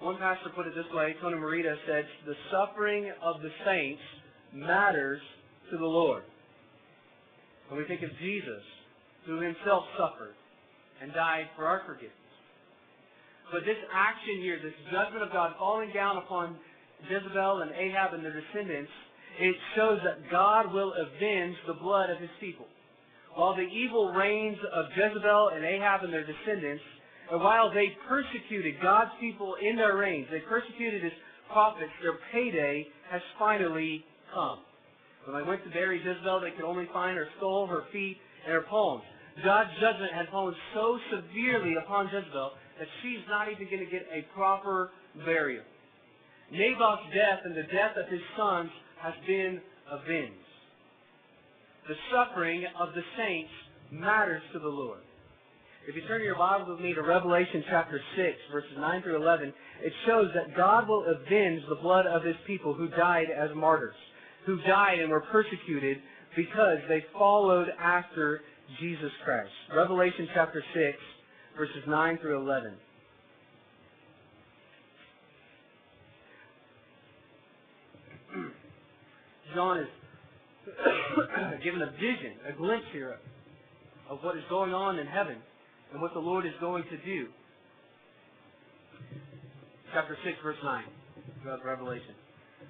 One 0.00 0.18
pastor 0.18 0.50
put 0.56 0.66
it 0.66 0.74
this 0.74 0.92
way, 0.92 1.14
Tony 1.22 1.36
Merida 1.36 1.76
said, 1.86 2.04
the 2.26 2.34
suffering 2.50 3.12
of 3.22 3.40
the 3.40 3.50
saints 3.64 4.02
matters 4.52 5.20
to 5.70 5.78
the 5.78 5.86
Lord. 5.86 6.24
And 7.68 7.78
we 7.78 7.84
think 7.84 8.02
of 8.02 8.10
Jesus, 8.18 8.64
who 9.26 9.40
himself 9.40 9.84
suffered 9.98 10.34
and 11.02 11.12
died 11.12 11.46
for 11.56 11.66
our 11.66 11.82
forgiveness. 11.86 12.16
But 13.52 13.64
this 13.64 13.80
action 13.92 14.40
here, 14.40 14.58
this 14.62 14.76
judgment 14.92 15.22
of 15.22 15.32
God 15.32 15.54
falling 15.58 15.92
down 15.92 16.16
upon 16.18 16.56
Jezebel 17.08 17.62
and 17.62 17.70
Ahab 17.72 18.14
and 18.14 18.24
their 18.24 18.34
descendants, 18.34 18.90
it 19.40 19.56
shows 19.76 20.00
that 20.04 20.30
God 20.30 20.72
will 20.72 20.92
avenge 20.92 21.56
the 21.66 21.74
blood 21.74 22.10
of 22.10 22.18
his 22.18 22.30
people. 22.40 22.66
While 23.34 23.54
the 23.54 23.68
evil 23.68 24.12
reigns 24.12 24.58
of 24.74 24.86
Jezebel 24.96 25.50
and 25.54 25.64
Ahab 25.64 26.04
and 26.04 26.12
their 26.12 26.26
descendants, 26.26 26.82
and 27.30 27.40
while 27.40 27.72
they 27.72 27.96
persecuted 28.08 28.80
God's 28.82 29.12
people 29.20 29.54
in 29.60 29.76
their 29.76 29.96
reigns, 29.96 30.26
they 30.30 30.40
persecuted 30.40 31.04
his 31.04 31.12
prophets, 31.52 31.92
their 32.02 32.18
payday 32.32 32.88
has 33.10 33.22
finally 33.38 34.04
come. 34.34 34.58
When 35.28 35.36
I 35.36 35.46
went 35.46 35.62
to 35.64 35.70
bury 35.76 36.00
Jezebel, 36.00 36.40
they 36.40 36.56
could 36.56 36.64
only 36.64 36.88
find 36.90 37.14
her 37.18 37.28
skull, 37.36 37.66
her 37.66 37.84
feet, 37.92 38.16
and 38.46 38.54
her 38.54 38.62
palms. 38.62 39.04
God's 39.44 39.68
judgment 39.78 40.10
had 40.16 40.26
fallen 40.32 40.54
so 40.72 40.98
severely 41.12 41.76
upon 41.76 42.06
Jezebel 42.06 42.52
that 42.78 42.88
she's 43.02 43.20
not 43.28 43.52
even 43.52 43.68
going 43.68 43.84
to 43.84 43.90
get 43.92 44.08
a 44.08 44.24
proper 44.32 44.90
burial. 45.26 45.64
Naboth's 46.50 47.12
death 47.12 47.44
and 47.44 47.54
the 47.54 47.68
death 47.68 47.92
of 48.00 48.08
his 48.08 48.22
sons 48.38 48.70
has 49.02 49.12
been 49.26 49.60
avenged. 49.92 50.48
The 51.88 51.94
suffering 52.08 52.64
of 52.80 52.94
the 52.94 53.04
saints 53.18 53.52
matters 53.92 54.40
to 54.54 54.58
the 54.58 54.68
Lord. 54.68 55.00
If 55.86 55.94
you 55.94 56.08
turn 56.08 56.22
your 56.22 56.36
Bible 56.36 56.72
with 56.72 56.80
me 56.80 56.94
to 56.94 57.02
Revelation 57.02 57.64
chapter 57.68 58.00
6, 58.16 58.36
verses 58.50 58.76
9 58.78 59.02
through 59.02 59.20
11, 59.20 59.52
it 59.84 59.92
shows 60.06 60.28
that 60.34 60.56
God 60.56 60.88
will 60.88 61.04
avenge 61.04 61.60
the 61.68 61.76
blood 61.82 62.06
of 62.06 62.24
his 62.24 62.36
people 62.46 62.72
who 62.72 62.88
died 62.88 63.28
as 63.28 63.50
martyrs, 63.54 63.94
who 64.46 64.58
died 64.66 64.98
and 65.00 65.10
were 65.10 65.20
persecuted 65.20 65.98
because 66.36 66.78
they 66.88 67.04
followed 67.12 67.68
after 67.80 68.40
Jesus 68.80 69.10
Christ. 69.24 69.50
Revelation 69.74 70.28
chapter 70.34 70.62
6, 70.74 70.98
verses 71.56 71.82
9 71.86 72.18
through 72.18 72.40
11. 72.42 72.74
John 79.54 79.78
is 79.78 79.88
given 81.64 81.82
a 81.82 81.90
vision, 81.92 82.34
a 82.48 82.52
glimpse 82.56 82.86
here 82.92 83.16
of 84.08 84.18
what 84.22 84.36
is 84.36 84.42
going 84.48 84.72
on 84.72 84.98
in 84.98 85.06
heaven 85.06 85.36
and 85.92 86.02
what 86.02 86.12
the 86.14 86.20
Lord 86.20 86.46
is 86.46 86.52
going 86.60 86.84
to 86.84 86.96
do. 87.04 87.28
Chapter 89.92 90.16
6, 90.24 90.36
verse 90.42 90.56
9 90.62 90.84
of 91.48 91.64
Revelation. 91.64 92.14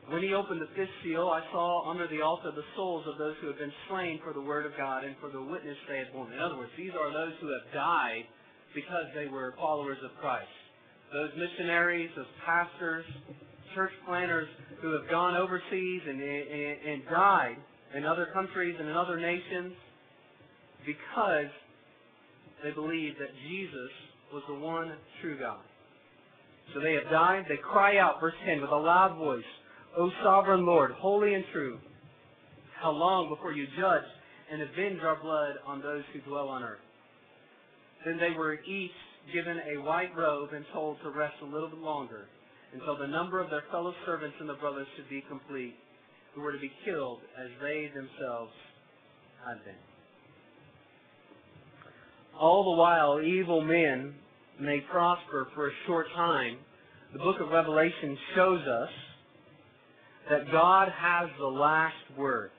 When 0.09 0.23
he 0.23 0.33
opened 0.33 0.61
the 0.61 0.73
fifth 0.75 0.92
seal, 1.05 1.29
I 1.29 1.44
saw 1.53 1.90
under 1.90 2.09
the 2.09 2.23
altar 2.23 2.51
the 2.51 2.64
souls 2.75 3.05
of 3.07 3.18
those 3.18 3.35
who 3.40 3.47
had 3.49 3.59
been 3.59 3.73
slain 3.90 4.21
for 4.25 4.33
the 4.33 4.40
word 4.40 4.64
of 4.64 4.73
God 4.77 5.05
and 5.05 5.14
for 5.21 5.29
the 5.29 5.42
witness 5.42 5.77
they 5.88 5.99
had 5.99 6.12
borne. 6.14 6.33
In 6.33 6.40
other 6.40 6.57
words, 6.57 6.71
these 6.79 6.92
are 6.99 7.12
those 7.12 7.35
who 7.42 7.53
have 7.53 7.68
died 7.75 8.25
because 8.75 9.05
they 9.14 9.27
were 9.29 9.53
followers 9.59 9.99
of 10.03 10.11
Christ. 10.18 10.49
Those 11.12 11.29
missionaries, 11.37 12.09
those 12.16 12.27
pastors, 12.44 13.05
church 13.75 13.92
planters 14.07 14.49
who 14.81 14.92
have 14.92 15.09
gone 15.11 15.37
overseas 15.37 16.03
and, 16.09 16.23
and, 16.23 16.77
and 16.88 17.03
died 17.11 17.57
in 17.94 18.07
other 18.07 18.29
countries 18.33 18.77
and 18.79 18.88
in 18.88 18.97
other 18.97 19.21
nations 19.21 19.75
because 20.87 21.53
they 22.64 22.71
believed 22.71 23.16
that 23.21 23.29
Jesus 23.49 23.92
was 24.33 24.42
the 24.49 24.55
one 24.55 24.92
true 25.21 25.38
God. 25.38 25.61
So 26.75 26.81
they 26.81 26.94
have 26.94 27.11
died. 27.11 27.44
They 27.49 27.57
cry 27.57 27.99
out, 27.99 28.21
verse 28.21 28.35
10, 28.47 28.61
with 28.61 28.71
a 28.71 28.77
loud 28.77 29.16
voice, 29.16 29.44
O 29.98 30.12
sovereign 30.22 30.64
Lord, 30.64 30.92
holy 30.92 31.34
and 31.34 31.44
true, 31.52 31.80
how 32.80 32.92
long 32.92 33.28
before 33.28 33.50
you 33.50 33.66
judge 33.76 34.06
and 34.48 34.62
avenge 34.62 35.00
our 35.02 35.20
blood 35.20 35.56
on 35.66 35.82
those 35.82 36.04
who 36.12 36.20
dwell 36.20 36.46
on 36.48 36.62
earth? 36.62 36.78
Then 38.06 38.16
they 38.16 38.30
were 38.38 38.61
each 38.62 38.92
given 39.34 39.58
a 39.58 39.82
white 39.82 40.16
robe 40.16 40.50
and 40.54 40.64
told 40.72 40.98
to 41.02 41.11
rest 41.11 41.34
a 41.42 41.44
little 41.44 41.68
bit 41.68 41.80
longer 41.80 42.26
until 42.72 42.96
the 42.96 43.08
number 43.08 43.40
of 43.40 43.50
their 43.50 43.64
fellow 43.72 43.92
servants 44.06 44.37
and 44.38 44.48
the 44.48 44.54
brothers 44.54 44.87
should 44.94 45.11
be 45.11 45.24
complete, 45.28 45.74
who 46.32 46.42
were 46.42 46.52
to 46.52 46.61
be 46.61 46.70
killed 46.84 47.18
as 47.37 47.50
they 47.61 47.90
themselves 47.92 48.52
had 49.44 49.64
been. 49.64 49.74
All 52.38 52.62
the 52.62 52.78
while, 52.78 53.20
evil 53.20 53.62
men 53.62 54.14
may 54.61 54.78
prosper 54.92 55.48
for 55.56 55.66
a 55.66 55.72
short 55.88 56.06
time. 56.14 56.58
The 57.12 57.18
book 57.18 57.40
of 57.40 57.48
Revelation 57.48 58.16
shows 58.37 58.61
us 58.61 58.90
that 60.31 60.51
God 60.51 60.88
has 60.97 61.29
the 61.38 61.47
last 61.47 61.95
word. 62.17 62.51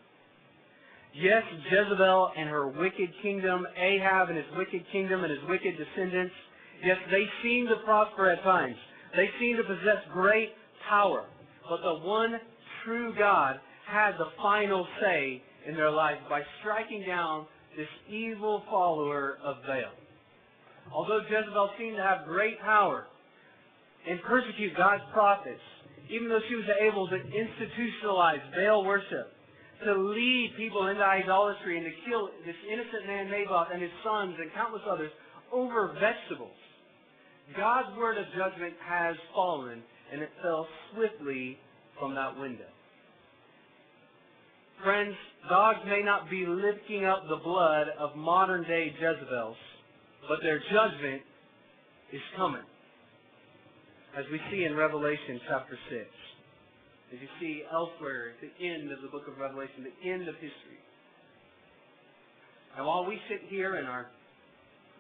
Yes, 1.14 1.44
Jezebel 1.72 2.32
and 2.38 2.50
her 2.50 2.68
wicked 2.68 3.10
kingdom, 3.22 3.66
Ahab 3.78 4.30
and 4.30 4.38
his 4.38 4.48
wicked 4.56 4.84
kingdom 4.92 5.24
and 5.24 5.32
his 5.32 5.44
wicked 5.50 5.76
descendants, 5.78 6.34
yes, 6.84 6.98
they 7.12 7.26
seem 7.44 7.68
to 7.68 7.76
prosper 7.84 8.30
at 8.30 8.44
times. 8.44 8.76
They 9.16 9.30
seem 9.40 9.58
to 9.58 9.64
possess 9.64 9.98
great 10.14 10.50
power. 10.88 11.26
But 11.68 11.82
the 11.82 12.06
one 12.08 12.40
true 12.86 13.14
God 13.18 13.60
had 13.88 14.14
the 14.14 14.28
final 14.42 14.88
say 15.02 15.42
in 15.68 15.76
their 15.76 15.92
lives 15.92 16.22
by 16.30 16.42
striking 16.62 17.04
down 17.06 17.46
this 17.76 17.88
evil 18.10 18.64
follower 18.70 19.38
of 19.44 19.58
Baal. 19.66 19.92
Although 20.94 21.22
Jezebel 21.30 21.70
seemed 21.78 21.98
to 21.98 22.04
have 22.04 22.26
great 22.26 22.60
power 22.62 23.06
and 24.08 24.22
persecute 24.24 24.76
God's 24.78 25.04
prophets, 25.12 25.62
even 26.10 26.28
though 26.28 26.42
she 26.50 26.56
was 26.56 26.66
able 26.82 27.08
to 27.08 27.18
institutionalize 27.18 28.42
Baal 28.56 28.84
worship, 28.84 29.32
to 29.86 29.94
lead 29.94 30.54
people 30.58 30.88
into 30.88 31.02
idolatry 31.02 31.78
and 31.78 31.86
to 31.86 31.94
kill 32.10 32.30
this 32.46 32.56
innocent 32.68 33.08
man 33.08 33.32
Naboth 33.32 33.68
and 33.72 33.82
his 33.82 33.92
sons 34.04 34.36
and 34.38 34.52
countless 34.54 34.82
others 34.90 35.12
over 35.54 35.96
vegetables, 36.02 36.58
God's 37.56 37.96
word 37.98 38.18
of 38.18 38.26
judgment 38.38 38.74
has 38.86 39.16
fallen, 39.34 39.82
and 40.12 40.22
it 40.22 40.30
fell 40.42 40.68
swiftly 40.94 41.58
from 41.98 42.16
that 42.16 42.38
window. 42.38 42.70
Friends, 44.84 45.16
dogs 45.50 45.80
may 45.86 46.02
not 46.04 46.30
be 46.30 46.46
licking 46.46 47.06
up 47.06 47.24
the 47.30 47.36
blood 47.38 47.88
of 48.00 48.16
modern 48.16 48.64
day 48.64 48.94
Jezebels, 49.00 49.58
but 50.28 50.40
their 50.42 50.60
judgment 50.60 51.22
is 52.14 52.22
coming. 52.38 52.64
As 54.18 54.26
we 54.32 54.42
see 54.50 54.66
in 54.66 54.76
Revelation 54.76 55.40
chapter 55.48 55.78
6. 55.90 56.02
As 57.14 57.20
you 57.22 57.30
see 57.40 57.62
elsewhere 57.72 58.34
at 58.34 58.42
the 58.42 58.50
end 58.66 58.92
of 58.92 59.02
the 59.02 59.08
book 59.08 59.28
of 59.28 59.38
Revelation, 59.38 59.86
the 59.86 60.10
end 60.10 60.28
of 60.28 60.34
history. 60.36 60.82
And 62.78 62.86
while 62.86 63.06
we 63.06 63.20
sit 63.30 63.42
here 63.50 63.78
in 63.78 63.86
our 63.86 64.08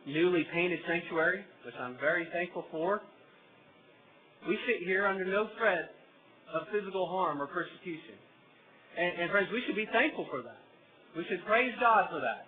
newly 0.05 0.45
painted 0.53 0.79
sanctuary, 0.87 1.43
which 1.65 1.73
I'm 1.79 1.97
very 1.99 2.27
thankful 2.31 2.65
for, 2.71 3.01
we 4.47 4.57
sit 4.67 4.85
here 4.85 5.05
under 5.05 5.25
no 5.25 5.49
threat 5.57 5.89
of 6.53 6.67
physical 6.71 7.07
harm 7.07 7.41
or 7.41 7.47
persecution. 7.47 8.17
And, 8.97 9.21
and, 9.21 9.31
friends, 9.31 9.49
we 9.51 9.61
should 9.65 9.75
be 9.75 9.87
thankful 9.91 10.27
for 10.29 10.41
that. 10.41 10.61
We 11.17 11.25
should 11.29 11.45
praise 11.45 11.73
God 11.79 12.09
for 12.09 12.21
that. 12.21 12.45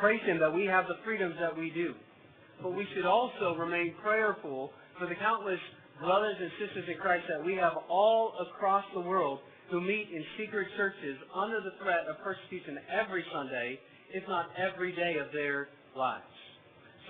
Praise 0.00 0.20
Him 0.24 0.40
that 0.40 0.52
we 0.52 0.64
have 0.64 0.86
the 0.88 0.96
freedoms 1.04 1.36
that 1.40 1.56
we 1.56 1.70
do. 1.70 1.92
But 2.62 2.72
we 2.72 2.86
should 2.94 3.04
also 3.04 3.56
remain 3.58 3.94
prayerful 4.02 4.72
for 4.98 5.06
the 5.06 5.14
countless 5.14 5.60
brothers 6.02 6.36
and 6.38 6.50
sisters 6.58 6.84
in 6.90 6.98
Christ 6.98 7.24
that 7.30 7.44
we 7.44 7.54
have 7.54 7.78
all 7.88 8.34
across 8.42 8.84
the 8.92 9.00
world 9.00 9.38
who 9.70 9.80
meet 9.80 10.10
in 10.12 10.22
secret 10.36 10.68
churches 10.76 11.16
under 11.34 11.62
the 11.62 11.72
threat 11.82 12.04
of 12.10 12.18
persecution 12.20 12.78
every 12.90 13.24
Sunday, 13.32 13.78
if 14.12 14.26
not 14.28 14.50
every 14.58 14.92
day 14.92 15.16
of 15.22 15.32
their 15.32 15.68
lives. 15.96 16.26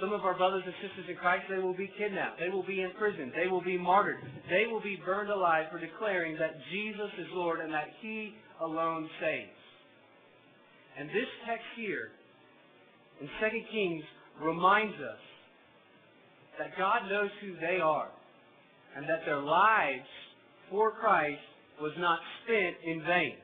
Some 0.01 0.13
of 0.13 0.23
our 0.23 0.37
brothers 0.37 0.63
and 0.65 0.75
sisters 0.81 1.09
in 1.09 1.17
Christ, 1.17 1.45
they 1.51 1.59
will 1.59 1.77
be 1.77 1.91
kidnapped. 1.99 2.39
They 2.39 2.49
will 2.49 2.65
be 2.65 2.83
imprisoned. 2.83 3.33
They 3.35 3.49
will 3.49 3.63
be 3.63 3.77
martyred. 3.77 4.21
They 4.49 4.71
will 4.71 4.81
be 4.81 5.01
burned 5.05 5.31
alive 5.31 5.67
for 5.71 5.79
declaring 5.79 6.37
that 6.39 6.55
Jesus 6.71 7.11
is 7.19 7.27
Lord 7.33 7.61
and 7.61 7.73
that 7.73 7.89
He 8.01 8.35
alone 8.61 9.09
saves. 9.21 9.59
And 10.99 11.09
this 11.09 11.29
text 11.47 11.65
here 11.77 12.13
in 13.21 13.27
2 13.27 13.73
Kings 13.73 14.05
reminds 14.41 14.95
us 14.95 15.23
that 16.59 16.77
God 16.77 17.09
knows 17.09 17.31
who 17.41 17.55
they 17.57 17.81
are 17.83 18.09
and 18.97 19.09
that 19.09 19.25
their 19.25 19.41
lives 19.41 20.07
for 20.71 20.93
Christ 20.93 21.41
was 21.81 21.93
not 21.99 22.19
spent 22.45 22.77
in 22.85 23.03
vain. 23.07 23.35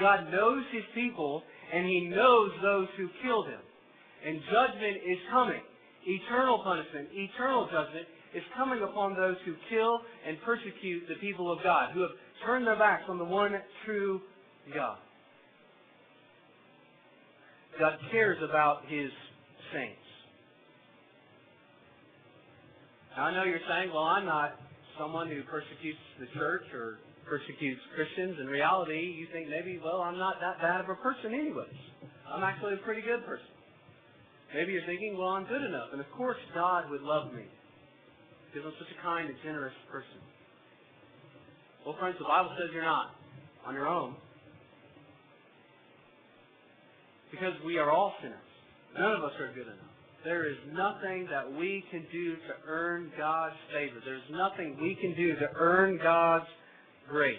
God 0.00 0.30
knows 0.30 0.64
His 0.72 0.84
people 0.94 1.42
and 1.72 1.86
He 1.86 2.08
knows 2.08 2.50
those 2.62 2.88
who 2.96 3.08
killed 3.22 3.46
Him. 3.46 3.60
And 4.26 4.40
judgment 4.50 4.96
is 5.06 5.18
coming. 5.30 5.60
Eternal 6.06 6.60
punishment, 6.64 7.08
eternal 7.12 7.66
judgment 7.66 8.06
is 8.34 8.42
coming 8.56 8.82
upon 8.82 9.14
those 9.14 9.36
who 9.44 9.54
kill 9.70 10.00
and 10.26 10.36
persecute 10.44 11.04
the 11.08 11.14
people 11.20 11.52
of 11.52 11.58
God, 11.62 11.92
who 11.92 12.00
have 12.00 12.10
turned 12.46 12.66
their 12.66 12.78
backs 12.78 13.04
on 13.08 13.18
the 13.18 13.24
one 13.24 13.52
true 13.84 14.20
God. 14.74 14.98
God 17.78 17.98
cares 18.10 18.38
about 18.42 18.82
His 18.88 19.10
saints. 19.72 19.96
Now, 23.16 23.24
I 23.24 23.34
know 23.34 23.44
you're 23.44 23.58
saying, 23.68 23.90
well, 23.92 24.04
I'm 24.04 24.24
not 24.24 24.54
someone 24.98 25.28
who 25.28 25.42
persecutes 25.44 26.02
the 26.20 26.26
church 26.38 26.66
or 26.74 26.98
persecutes 27.28 27.80
Christians. 27.94 28.36
In 28.40 28.46
reality, 28.46 29.14
you 29.16 29.26
think 29.32 29.48
maybe, 29.48 29.80
well, 29.82 30.00
I'm 30.00 30.18
not 30.18 30.36
that 30.40 30.60
bad 30.60 30.80
of 30.80 30.88
a 30.88 30.96
person 30.96 31.32
anyways. 31.32 31.80
I'm 32.26 32.42
actually 32.42 32.74
a 32.74 32.82
pretty 32.84 33.02
good 33.02 33.24
person. 33.24 33.46
Maybe 34.54 34.72
you're 34.72 34.86
thinking, 34.86 35.16
well, 35.16 35.28
I'm 35.28 35.44
good 35.44 35.62
enough. 35.62 35.88
And 35.92 36.00
of 36.00 36.10
course 36.16 36.38
God 36.54 36.90
would 36.90 37.02
love 37.02 37.32
me 37.32 37.44
because 38.48 38.66
I'm 38.66 38.74
such 38.78 38.92
a 38.98 39.02
kind 39.02 39.28
and 39.28 39.36
generous 39.44 39.76
person. 39.92 40.20
Well, 41.84 41.96
friends, 42.00 42.16
the 42.18 42.24
Bible 42.24 42.50
says 42.58 42.70
you're 42.72 42.82
not 42.82 43.14
on 43.66 43.74
your 43.74 43.86
own. 43.86 44.16
Because 47.30 47.52
we 47.64 47.76
are 47.76 47.90
all 47.90 48.14
sinners. 48.22 48.38
None 48.98 49.12
of 49.12 49.22
us 49.22 49.32
are 49.38 49.52
good 49.52 49.68
enough. 49.68 49.87
There 50.28 50.44
is 50.44 50.58
nothing 50.74 51.26
that 51.30 51.50
we 51.50 51.82
can 51.90 52.04
do 52.12 52.34
to 52.36 52.52
earn 52.68 53.10
God's 53.16 53.56
favor. 53.72 53.96
There's 54.04 54.28
nothing 54.30 54.76
we 54.78 54.94
can 55.00 55.16
do 55.16 55.32
to 55.36 55.48
earn 55.56 55.98
God's 56.02 56.44
grace. 57.08 57.38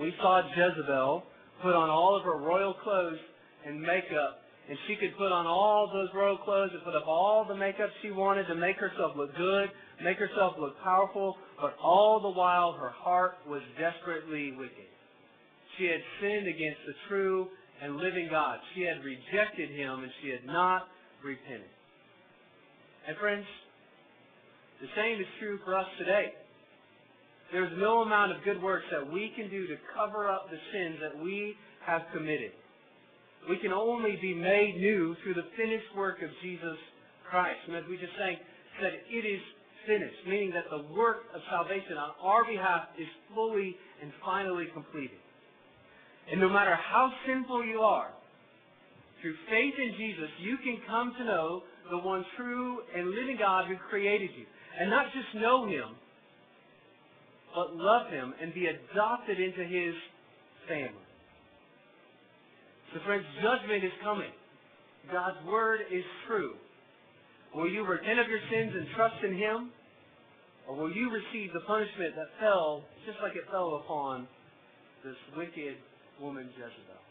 We 0.00 0.14
saw 0.22 0.42
Jezebel 0.46 1.24
put 1.62 1.74
on 1.74 1.90
all 1.90 2.16
of 2.16 2.22
her 2.22 2.38
royal 2.38 2.72
clothes 2.72 3.18
and 3.66 3.82
makeup, 3.82 4.46
and 4.70 4.78
she 4.86 4.94
could 4.94 5.18
put 5.18 5.32
on 5.32 5.48
all 5.48 5.90
those 5.92 6.06
royal 6.14 6.38
clothes 6.38 6.70
and 6.72 6.84
put 6.84 6.94
up 6.94 7.08
all 7.08 7.44
the 7.44 7.56
makeup 7.56 7.90
she 8.00 8.12
wanted 8.12 8.46
to 8.46 8.54
make 8.54 8.76
herself 8.76 9.16
look 9.16 9.34
good, 9.36 9.68
make 10.04 10.18
herself 10.18 10.54
look 10.60 10.80
powerful, 10.84 11.34
but 11.60 11.74
all 11.82 12.20
the 12.20 12.30
while 12.30 12.74
her 12.74 12.90
heart 12.90 13.38
was 13.44 13.62
desperately 13.76 14.52
wicked. 14.52 14.86
She 15.78 15.86
had 15.86 16.00
sinned 16.20 16.46
against 16.46 16.78
the 16.86 16.94
true 17.08 17.48
and 17.82 17.96
living 17.96 18.28
God. 18.30 18.60
She 18.76 18.82
had 18.82 19.02
rejected 19.02 19.70
him 19.70 20.04
and 20.04 20.12
she 20.22 20.28
had 20.28 20.46
not 20.46 20.86
repented. 21.26 21.66
And 23.08 23.18
friends, 23.18 23.44
the 24.80 24.88
same 24.94 25.20
is 25.20 25.26
true 25.40 25.58
for 25.64 25.74
us 25.76 25.86
today. 25.98 26.30
There's 27.52 27.72
no 27.78 28.02
amount 28.02 28.32
of 28.32 28.38
good 28.44 28.62
works 28.62 28.86
that 28.90 29.02
we 29.02 29.32
can 29.34 29.50
do 29.50 29.66
to 29.66 29.76
cover 29.94 30.30
up 30.30 30.46
the 30.50 30.58
sins 30.72 30.98
that 31.02 31.18
we 31.22 31.54
have 31.84 32.02
committed. 32.14 32.52
We 33.48 33.58
can 33.58 33.72
only 33.72 34.18
be 34.20 34.34
made 34.34 34.76
new 34.78 35.14
through 35.22 35.34
the 35.34 35.46
finished 35.56 35.90
work 35.96 36.22
of 36.22 36.30
Jesus 36.42 36.78
Christ. 37.30 37.58
And 37.66 37.76
as 37.76 37.84
we 37.88 37.96
just 37.96 38.12
sang, 38.18 38.38
said 38.80 38.92
it 39.08 39.24
is 39.26 39.40
finished, 39.86 40.26
meaning 40.26 40.50
that 40.50 40.66
the 40.70 40.82
work 40.94 41.30
of 41.34 41.40
salvation 41.50 41.96
on 41.96 42.10
our 42.20 42.44
behalf 42.44 42.90
is 42.98 43.06
fully 43.34 43.76
and 44.02 44.10
finally 44.24 44.66
completed. 44.74 45.18
And 46.30 46.40
no 46.40 46.48
matter 46.48 46.74
how 46.74 47.12
sinful 47.26 47.64
you 47.64 47.80
are, 47.80 48.10
through 49.26 49.34
faith 49.50 49.74
in 49.74 49.90
Jesus, 49.98 50.30
you 50.38 50.56
can 50.62 50.78
come 50.86 51.12
to 51.18 51.24
know 51.24 51.62
the 51.90 51.98
one 51.98 52.24
true 52.36 52.78
and 52.94 53.10
living 53.10 53.36
God 53.36 53.66
who 53.66 53.74
created 53.90 54.30
you. 54.38 54.46
And 54.78 54.88
not 54.88 55.06
just 55.06 55.42
know 55.42 55.66
Him, 55.66 55.98
but 57.52 57.74
love 57.74 58.08
Him 58.12 58.34
and 58.40 58.54
be 58.54 58.66
adopted 58.66 59.40
into 59.40 59.64
His 59.64 59.94
family. 60.68 61.06
So 62.94 63.00
friends, 63.04 63.24
judgment 63.42 63.82
is 63.82 63.90
coming. 64.04 64.30
God's 65.10 65.42
Word 65.44 65.80
is 65.90 66.04
true. 66.28 66.54
Will 67.52 67.68
you 67.68 67.84
repent 67.84 68.20
of 68.20 68.28
your 68.28 68.40
sins 68.48 68.72
and 68.78 68.86
trust 68.94 69.16
in 69.24 69.34
Him? 69.34 69.70
Or 70.68 70.76
will 70.76 70.92
you 70.92 71.10
receive 71.10 71.52
the 71.52 71.66
punishment 71.66 72.14
that 72.14 72.30
fell 72.38 72.84
just 73.06 73.18
like 73.22 73.34
it 73.34 73.50
fell 73.50 73.82
upon 73.82 74.28
this 75.02 75.18
wicked 75.36 75.74
woman 76.20 76.46
Jezebel? 76.54 77.05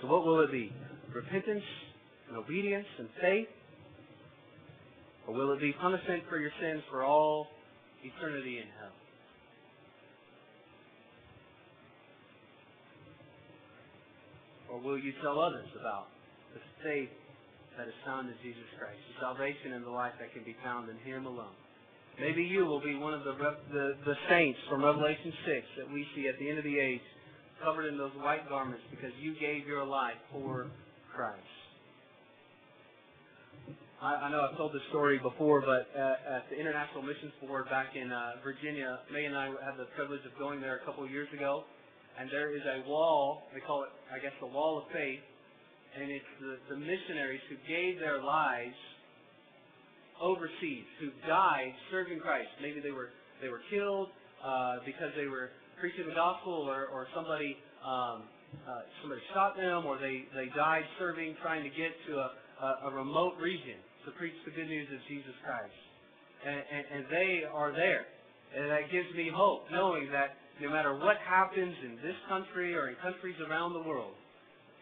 So 0.00 0.08
what 0.08 0.24
will 0.24 0.40
it 0.40 0.52
be? 0.52 0.72
Repentance 1.14 1.64
and 2.28 2.36
obedience 2.36 2.86
and 2.98 3.08
faith? 3.20 3.48
Or 5.26 5.34
will 5.34 5.52
it 5.52 5.60
be 5.60 5.72
punishment 5.72 6.22
for 6.28 6.38
your 6.38 6.52
sins 6.60 6.82
for 6.90 7.02
all 7.02 7.48
eternity 8.02 8.58
in 8.58 8.68
hell? 8.78 8.94
Or 14.70 14.80
will 14.80 14.98
you 14.98 15.12
tell 15.22 15.40
others 15.40 15.66
about 15.80 16.08
the 16.54 16.60
faith 16.84 17.08
that 17.78 17.88
is 17.88 17.94
found 18.04 18.28
in 18.28 18.34
Jesus 18.42 18.66
Christ, 18.78 18.98
the 19.14 19.20
salvation 19.20 19.72
and 19.72 19.84
the 19.84 19.90
life 19.90 20.12
that 20.20 20.32
can 20.32 20.44
be 20.44 20.56
found 20.62 20.90
in 20.90 20.98
Him 20.98 21.26
alone? 21.26 21.56
Maybe 22.20 22.42
you 22.42 22.64
will 22.64 22.80
be 22.80 22.94
one 22.94 23.12
of 23.12 23.24
the, 23.24 23.34
the, 23.72 23.92
the 24.04 24.14
saints 24.28 24.58
from 24.70 24.84
Revelation 24.84 25.32
6 25.46 25.66
that 25.78 25.92
we 25.92 26.06
see 26.14 26.28
at 26.28 26.38
the 26.38 26.48
end 26.48 26.58
of 26.58 26.64
the 26.64 26.78
age 26.78 27.00
covered 27.62 27.86
in 27.86 27.98
those 27.98 28.12
white 28.20 28.48
garments 28.48 28.82
because 28.90 29.10
you 29.20 29.34
gave 29.38 29.66
your 29.66 29.84
life 29.84 30.18
for 30.32 30.66
Christ. 31.14 31.40
I, 34.02 34.28
I 34.28 34.30
know 34.30 34.44
I've 34.44 34.56
told 34.56 34.72
this 34.72 34.84
story 34.90 35.18
before, 35.18 35.62
but 35.62 35.88
uh, 35.96 36.36
at 36.36 36.44
the 36.50 36.56
International 36.60 37.02
Missions 37.02 37.32
Board 37.40 37.64
back 37.70 37.96
in 37.96 38.12
uh, 38.12 38.44
Virginia, 38.44 39.00
May 39.12 39.24
and 39.24 39.36
I 39.36 39.46
had 39.64 39.80
the 39.80 39.88
privilege 39.96 40.20
of 40.28 40.38
going 40.38 40.60
there 40.60 40.76
a 40.76 40.84
couple 40.84 41.02
of 41.02 41.10
years 41.10 41.28
ago, 41.32 41.64
and 42.20 42.28
there 42.30 42.54
is 42.54 42.62
a 42.62 42.88
wall, 42.88 43.48
they 43.54 43.60
call 43.60 43.84
it, 43.84 43.90
I 44.12 44.20
guess, 44.20 44.36
the 44.40 44.46
Wall 44.46 44.78
of 44.78 44.84
Faith, 44.92 45.24
and 45.96 46.10
it's 46.10 46.32
the, 46.40 46.76
the 46.76 46.78
missionaries 46.78 47.40
who 47.48 47.56
gave 47.64 47.98
their 47.98 48.22
lives 48.22 48.76
overseas, 50.20 50.84
who 51.00 51.08
died 51.26 51.72
serving 51.90 52.20
Christ. 52.20 52.48
Maybe 52.60 52.80
they 52.80 52.92
were 52.92 53.10
they 53.40 53.48
were 53.48 53.60
killed 53.68 54.08
uh, 54.44 54.80
because 54.84 55.12
they 55.16 55.26
were 55.26 55.50
preaching 55.80 56.08
the 56.08 56.14
gospel, 56.14 56.66
or, 56.68 56.86
or 56.88 57.06
somebody 57.14 57.56
um, 57.84 58.24
uh, 58.66 58.82
somebody 59.02 59.22
shot 59.34 59.56
them, 59.56 59.86
or 59.86 59.98
they, 59.98 60.24
they 60.34 60.50
died 60.54 60.82
serving, 60.98 61.36
trying 61.42 61.62
to 61.62 61.70
get 61.70 61.92
to 62.08 62.18
a, 62.18 62.28
a, 62.62 62.68
a 62.88 62.90
remote 62.94 63.34
region 63.40 63.78
to 64.04 64.10
preach 64.14 64.34
the 64.44 64.50
good 64.50 64.66
news 64.66 64.88
of 64.90 64.98
Jesus 65.08 65.34
Christ. 65.44 65.74
And, 66.46 66.62
and, 66.62 66.84
and 66.94 67.02
they 67.10 67.42
are 67.46 67.72
there. 67.72 68.06
And 68.54 68.70
that 68.70 68.90
gives 68.90 69.10
me 69.16 69.30
hope, 69.34 69.66
knowing 69.70 70.10
that 70.12 70.38
no 70.62 70.70
matter 70.70 70.94
what 70.94 71.16
happens 71.26 71.74
in 71.84 71.96
this 72.02 72.16
country 72.28 72.74
or 72.74 72.88
in 72.88 72.96
countries 73.02 73.36
around 73.44 73.74
the 73.74 73.82
world, 73.82 74.14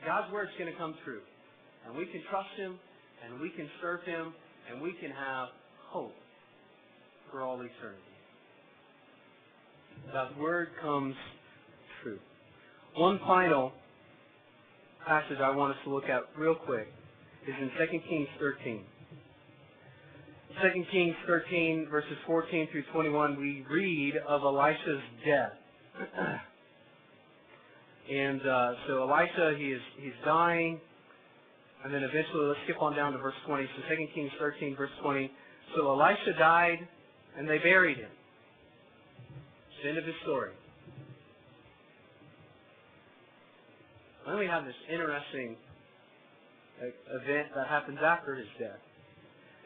God's 0.04 0.30
word 0.33 0.48
is 0.52 0.57
going 0.59 0.70
to 0.70 0.78
come 0.78 0.94
true. 1.04 1.24
And 1.87 1.96
we 1.96 2.07
can 2.07 2.22
trust 2.30 2.52
Him, 2.57 2.78
and 3.24 3.40
we 3.40 3.50
can 3.50 3.68
serve 3.80 4.04
Him, 4.04 4.33
and 4.70 4.80
we 4.80 4.92
can 5.00 5.11
have 5.11 5.48
hope 5.90 6.14
for 7.30 7.42
all 7.42 7.57
eternity. 7.57 8.13
God's 10.12 10.37
word 10.38 10.68
comes 10.80 11.14
true. 12.02 12.18
One 12.96 13.18
final 13.26 13.72
passage 15.07 15.38
I 15.42 15.54
want 15.54 15.72
us 15.72 15.78
to 15.85 15.94
look 15.94 16.04
at 16.04 16.22
real 16.38 16.54
quick 16.54 16.88
is 17.46 17.54
in 17.61 17.70
2 17.78 17.98
Kings 18.09 18.28
13. 18.38 18.80
2 20.62 20.85
Kings 20.92 21.14
13, 21.26 21.88
verses 21.90 22.16
14 22.26 22.68
through 22.70 22.85
21, 22.92 23.37
we 23.38 23.64
read 23.70 24.14
of 24.28 24.42
Elisha's 24.42 25.02
death. 25.26 25.52
and 28.11 28.40
uh, 28.46 28.72
so 28.87 29.11
Elisha, 29.11 29.57
he 29.59 29.72
is 29.72 29.80
he's 30.00 30.12
dying, 30.24 30.80
and 31.85 31.92
then 31.92 32.02
eventually, 32.02 32.46
let's 32.46 32.61
skip 32.64 32.80
on 32.80 32.94
down 32.96 33.12
to 33.12 33.18
verse 33.18 33.35
20. 33.46 33.66
So 33.76 33.94
2 33.94 34.07
Kings 34.14 34.30
13, 34.38 34.76
verse 34.76 34.90
20. 35.02 35.30
So 35.76 35.90
Elisha 35.90 36.38
died, 36.38 36.78
and 37.37 37.48
they 37.48 37.59
buried 37.59 37.98
him. 37.98 38.11
The 39.85 39.90
end 39.90 39.99
of 39.99 40.07
his 40.07 40.16
story. 40.23 40.49
Then 44.27 44.38
we 44.38 44.47
have 44.47 44.64
this 44.64 44.81
interesting 44.88 45.57
uh, 46.81 47.20
event 47.20 47.49
that 47.55 47.68
happens 47.68 47.99
after 48.01 48.35
his 48.35 48.49
death. 48.59 48.81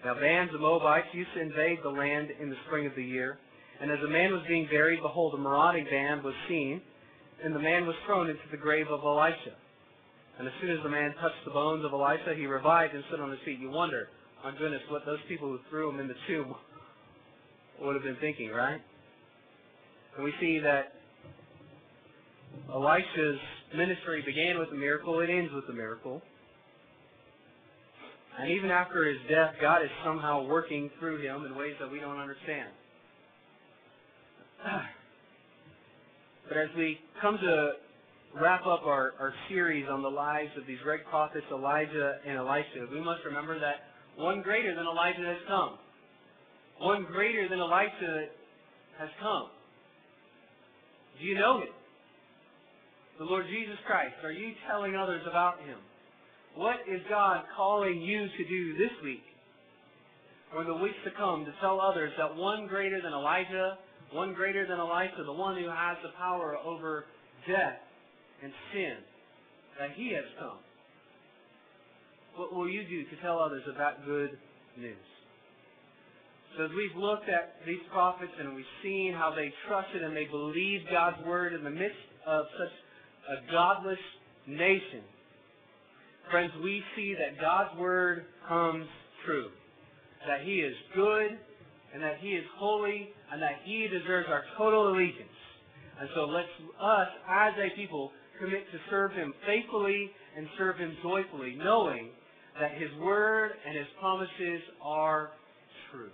Now, 0.04 0.18
bands 0.18 0.52
of 0.52 0.60
Moabites 0.60 1.06
used 1.12 1.30
to 1.34 1.40
invade 1.40 1.78
the 1.84 1.94
land 1.94 2.30
in 2.42 2.50
the 2.50 2.58
spring 2.66 2.86
of 2.86 2.96
the 2.96 3.04
year. 3.04 3.38
And 3.80 3.92
as 3.92 3.98
a 4.04 4.10
man 4.10 4.32
was 4.32 4.42
being 4.48 4.66
buried, 4.66 4.98
behold, 5.02 5.34
a 5.34 5.38
marauding 5.38 5.84
band 5.84 6.24
was 6.24 6.34
seen, 6.48 6.82
and 7.44 7.54
the 7.54 7.62
man 7.62 7.86
was 7.86 7.94
thrown 8.04 8.28
into 8.28 8.42
the 8.50 8.56
grave 8.56 8.88
of 8.90 9.04
Elisha. 9.04 9.54
And 10.40 10.48
as 10.48 10.54
soon 10.60 10.70
as 10.70 10.82
the 10.82 10.90
man 10.90 11.14
touched 11.22 11.44
the 11.44 11.52
bones 11.52 11.84
of 11.84 11.92
Elisha, 11.92 12.34
he 12.36 12.46
revived 12.46 12.92
and 12.92 13.04
stood 13.06 13.20
on 13.20 13.30
his 13.30 13.38
feet. 13.44 13.60
You 13.60 13.70
wonder, 13.70 14.08
my 14.42 14.50
goodness, 14.58 14.82
what 14.90 15.06
those 15.06 15.22
people 15.28 15.46
who 15.46 15.60
threw 15.70 15.90
him 15.90 16.00
in 16.00 16.08
the 16.08 16.18
tomb 16.26 16.56
would 17.82 17.94
have 17.94 18.02
been 18.02 18.18
thinking, 18.20 18.50
right? 18.50 18.80
And 20.18 20.24
we 20.24 20.32
see 20.40 20.58
that 20.58 20.94
Elisha's 22.74 23.38
ministry 23.76 24.20
began 24.26 24.58
with 24.58 24.68
a 24.72 24.74
miracle, 24.74 25.20
it 25.20 25.30
ends 25.30 25.52
with 25.54 25.62
a 25.70 25.72
miracle. 25.72 26.20
And 28.36 28.50
even 28.50 28.72
after 28.72 29.06
his 29.06 29.18
death, 29.30 29.54
God 29.60 29.80
is 29.82 29.90
somehow 30.04 30.44
working 30.44 30.90
through 30.98 31.22
him 31.22 31.46
in 31.46 31.54
ways 31.54 31.74
that 31.78 31.88
we 31.90 32.00
don't 32.00 32.18
understand. 32.18 32.68
But 36.48 36.56
as 36.56 36.68
we 36.78 36.98
come 37.20 37.36
to 37.36 37.72
wrap 38.40 38.62
up 38.62 38.86
our, 38.86 39.12
our 39.20 39.34
series 39.50 39.84
on 39.86 40.00
the 40.02 40.08
lives 40.08 40.48
of 40.56 40.66
these 40.66 40.78
great 40.82 41.04
prophets, 41.04 41.44
Elijah 41.52 42.16
and 42.26 42.38
Elisha, 42.38 42.88
we 42.90 43.02
must 43.02 43.20
remember 43.26 43.60
that 43.60 43.84
one 44.16 44.40
greater 44.40 44.74
than 44.74 44.86
Elijah 44.86 45.26
has 45.26 45.36
come. 45.46 45.76
One 46.80 47.04
greater 47.04 47.50
than 47.50 47.60
Elisha 47.60 48.28
has 48.98 49.10
come. 49.20 49.50
Do 51.18 51.26
you 51.26 51.34
know 51.34 51.58
him? 51.58 51.74
The 53.18 53.24
Lord 53.24 53.46
Jesus 53.50 53.76
Christ. 53.86 54.14
Are 54.22 54.32
you 54.32 54.52
telling 54.70 54.94
others 54.94 55.22
about 55.28 55.58
him? 55.60 55.78
What 56.54 56.76
is 56.90 57.00
God 57.08 57.44
calling 57.56 58.00
you 58.00 58.26
to 58.26 58.48
do 58.48 58.78
this 58.78 58.92
week 59.02 59.22
or 60.54 60.64
the 60.64 60.74
weeks 60.74 60.96
to 61.04 61.10
come 61.16 61.44
to 61.44 61.52
tell 61.60 61.80
others 61.80 62.12
that 62.18 62.34
one 62.36 62.66
greater 62.66 63.02
than 63.02 63.12
Elijah, 63.12 63.78
one 64.12 64.34
greater 64.34 64.66
than 64.66 64.78
Elijah, 64.78 65.24
the 65.24 65.32
one 65.32 65.56
who 65.56 65.68
has 65.68 65.96
the 66.02 66.10
power 66.16 66.56
over 66.64 67.04
death 67.46 67.78
and 68.42 68.52
sin, 68.72 68.94
that 69.78 69.90
he 69.94 70.12
has 70.14 70.24
come. 70.38 70.58
What 72.36 72.54
will 72.54 72.68
you 72.68 72.82
do 72.88 73.04
to 73.04 73.22
tell 73.22 73.40
others 73.40 73.62
about 73.74 74.06
good 74.06 74.38
news? 74.78 74.96
So 76.58 76.64
as 76.64 76.70
we've 76.74 76.96
looked 77.00 77.28
at 77.28 77.54
these 77.64 77.78
prophets 77.92 78.32
and 78.36 78.52
we've 78.52 78.64
seen 78.82 79.14
how 79.14 79.30
they 79.30 79.54
trusted 79.68 80.02
and 80.02 80.10
they 80.16 80.24
believed 80.24 80.90
God's 80.90 81.24
word 81.24 81.52
in 81.52 81.62
the 81.62 81.70
midst 81.70 82.02
of 82.26 82.46
such 82.58 82.74
a 83.30 83.52
godless 83.52 84.02
nation, 84.48 85.06
friends, 86.32 86.50
we 86.60 86.82
see 86.96 87.14
that 87.14 87.40
God's 87.40 87.78
word 87.78 88.24
comes 88.48 88.88
true. 89.24 89.50
That 90.26 90.40
he 90.42 90.54
is 90.54 90.74
good 90.96 91.38
and 91.94 92.02
that 92.02 92.18
he 92.20 92.30
is 92.30 92.44
holy 92.56 93.10
and 93.30 93.40
that 93.40 93.62
he 93.64 93.86
deserves 93.86 94.26
our 94.28 94.42
total 94.56 94.88
allegiance. 94.90 95.38
And 96.00 96.08
so 96.16 96.22
let's 96.22 96.48
us 96.82 97.08
as 97.30 97.52
a 97.54 97.76
people 97.76 98.10
commit 98.40 98.66
to 98.72 98.78
serve 98.90 99.12
him 99.12 99.32
faithfully 99.46 100.10
and 100.36 100.48
serve 100.58 100.76
him 100.76 100.96
joyfully, 101.04 101.54
knowing 101.56 102.08
that 102.60 102.72
his 102.72 102.90
word 103.00 103.52
and 103.64 103.78
his 103.78 103.86
promises 104.00 104.60
are 104.82 105.30
true. 105.92 106.10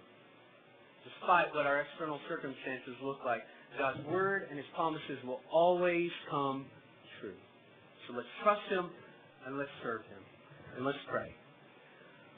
Despite 1.24 1.54
what 1.54 1.64
our 1.64 1.80
external 1.80 2.20
circumstances 2.28 3.00
look 3.02 3.16
like, 3.24 3.40
God's 3.78 3.98
word 4.08 4.46
and 4.50 4.58
his 4.58 4.66
promises 4.74 5.16
will 5.24 5.40
always 5.50 6.10
come 6.30 6.66
true. 7.18 7.32
So 8.06 8.14
let's 8.14 8.28
trust 8.42 8.60
him 8.68 8.90
and 9.46 9.56
let's 9.56 9.70
serve 9.82 10.02
him. 10.02 10.20
And 10.76 10.84
let's 10.84 10.98
pray. 11.10 11.34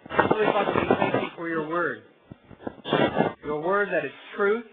Holy 0.08 0.46
Father, 0.52 0.72
we 0.80 0.88
thank 1.00 1.14
you 1.14 1.28
for 1.36 1.48
your 1.48 1.68
word. 1.68 2.02
Your 3.44 3.60
word 3.60 3.88
that 3.90 4.04
is 4.04 4.12
truth. 4.36 4.66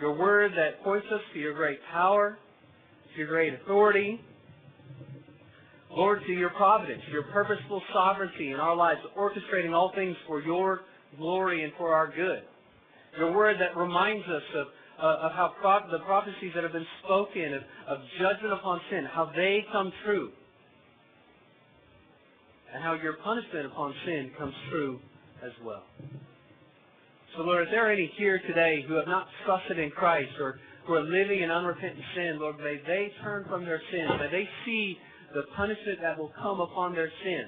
Your 0.00 0.18
word 0.18 0.50
that 0.56 0.82
points 0.82 1.06
us 1.14 1.20
to 1.34 1.38
your 1.38 1.54
great 1.54 1.78
power, 1.92 2.36
to 3.12 3.18
your 3.18 3.28
great 3.28 3.54
authority. 3.54 4.20
Lord, 5.92 6.20
to 6.26 6.32
your 6.32 6.50
providence, 6.50 7.02
your 7.12 7.22
purposeful 7.24 7.80
sovereignty 7.92 8.50
in 8.50 8.56
our 8.56 8.74
lives, 8.74 8.98
orchestrating 9.16 9.72
all 9.72 9.92
things 9.94 10.16
for 10.26 10.42
your 10.42 10.80
glory 11.16 11.62
and 11.62 11.72
for 11.78 11.94
our 11.94 12.08
good. 12.08 12.42
Your 13.18 13.32
word 13.32 13.56
that 13.60 13.76
reminds 13.76 14.26
us 14.26 14.42
of, 14.56 14.66
uh, 14.98 15.26
of 15.26 15.32
how 15.32 15.54
pro- 15.60 15.90
the 15.90 16.04
prophecies 16.04 16.52
that 16.54 16.62
have 16.62 16.72
been 16.72 16.86
spoken 17.04 17.54
of, 17.54 17.62
of 17.88 17.98
judgment 18.20 18.52
upon 18.52 18.80
sin, 18.90 19.06
how 19.12 19.30
they 19.34 19.64
come 19.72 19.92
true. 20.04 20.30
And 22.74 22.82
how 22.82 22.94
your 22.94 23.14
punishment 23.24 23.66
upon 23.66 23.94
sin 24.04 24.30
comes 24.36 24.54
true 24.70 24.98
as 25.44 25.52
well. 25.64 25.84
So, 27.36 27.42
Lord, 27.42 27.66
if 27.66 27.70
there 27.70 27.88
are 27.88 27.92
any 27.92 28.10
here 28.16 28.40
today 28.46 28.84
who 28.86 28.94
have 28.94 29.06
not 29.06 29.26
trusted 29.44 29.78
in 29.78 29.90
Christ 29.90 30.30
or 30.40 30.58
who 30.86 30.94
are 30.94 31.02
living 31.02 31.42
in 31.42 31.50
unrepentant 31.50 32.04
sin, 32.14 32.38
Lord, 32.40 32.58
may 32.58 32.80
they 32.86 33.12
turn 33.22 33.44
from 33.48 33.64
their 33.64 33.80
sins. 33.90 34.10
May 34.18 34.30
they 34.30 34.48
see 34.64 34.98
the 35.34 35.42
punishment 35.56 35.98
that 36.02 36.18
will 36.18 36.32
come 36.40 36.60
upon 36.60 36.94
their 36.94 37.10
sin. 37.22 37.46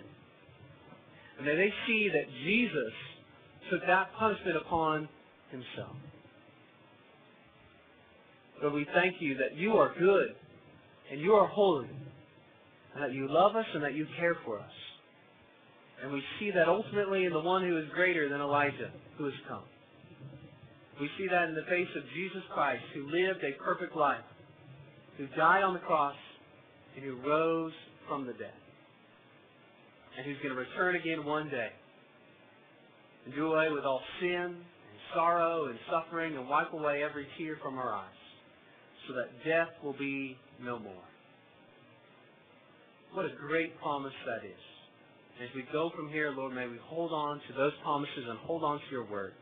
And 1.38 1.46
may 1.46 1.54
they 1.54 1.72
see 1.86 2.08
that 2.12 2.26
Jesus 2.44 2.92
took 3.70 3.86
that 3.86 4.10
punishment 4.18 4.56
upon 4.56 5.08
himself. 5.50 5.96
Lord, 8.62 8.74
we 8.74 8.86
thank 8.94 9.16
you 9.20 9.36
that 9.36 9.56
you 9.56 9.72
are 9.72 9.92
good 9.98 10.34
and 11.10 11.20
you 11.20 11.32
are 11.32 11.46
holy 11.46 11.88
and 12.94 13.02
that 13.02 13.12
you 13.12 13.28
love 13.28 13.54
us 13.54 13.66
and 13.74 13.82
that 13.84 13.94
you 13.94 14.06
care 14.18 14.36
for 14.44 14.58
us. 14.58 14.70
And 16.02 16.12
we 16.12 16.22
see 16.38 16.50
that 16.50 16.68
ultimately 16.68 17.24
in 17.24 17.32
the 17.32 17.40
one 17.40 17.62
who 17.62 17.78
is 17.78 17.84
greater 17.94 18.28
than 18.28 18.40
Elijah, 18.40 18.90
who 19.18 19.24
has 19.24 19.34
come. 19.48 19.62
We 21.00 21.08
see 21.18 21.26
that 21.30 21.48
in 21.48 21.54
the 21.54 21.64
face 21.68 21.88
of 21.96 22.02
Jesus 22.14 22.42
Christ, 22.54 22.82
who 22.94 23.04
lived 23.04 23.44
a 23.44 23.62
perfect 23.62 23.94
life, 23.94 24.24
who 25.18 25.26
died 25.36 25.62
on 25.62 25.74
the 25.74 25.80
cross, 25.80 26.16
and 26.94 27.04
who 27.04 27.16
rose 27.28 27.72
from 28.08 28.26
the 28.26 28.32
dead. 28.32 28.56
And 30.16 30.24
who's 30.24 30.38
going 30.42 30.54
to 30.54 30.60
return 30.60 30.96
again 30.96 31.26
one 31.26 31.50
day 31.50 31.68
and 33.26 33.34
do 33.34 33.52
away 33.52 33.68
with 33.70 33.84
all 33.84 34.00
sin 34.20 34.56
sorrow 35.14 35.66
and 35.66 35.78
suffering 35.90 36.36
and 36.36 36.48
wipe 36.48 36.72
away 36.72 37.02
every 37.02 37.26
tear 37.38 37.58
from 37.62 37.78
our 37.78 37.94
eyes 37.94 38.20
so 39.08 39.14
that 39.14 39.28
death 39.44 39.68
will 39.82 39.96
be 39.98 40.36
no 40.62 40.78
more. 40.78 41.04
What 43.12 43.24
a 43.26 43.34
great 43.48 43.78
promise 43.80 44.12
that 44.26 44.46
is. 44.46 44.62
As 45.42 45.48
we 45.54 45.64
go 45.72 45.90
from 45.94 46.08
here, 46.08 46.32
Lord, 46.36 46.54
may 46.54 46.66
we 46.66 46.78
hold 46.84 47.12
on 47.12 47.40
to 47.48 47.54
those 47.56 47.72
promises 47.82 48.24
and 48.28 48.38
hold 48.40 48.64
on 48.64 48.78
to 48.78 48.84
your 48.90 49.04
word. 49.04 49.32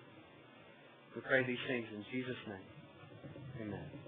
We 1.15 1.23
pray 1.23 1.47
these 1.47 1.59
things 1.69 1.87
in 1.95 2.05
Jesus' 2.13 2.37
name. 2.49 3.69
Amen. 3.69 4.04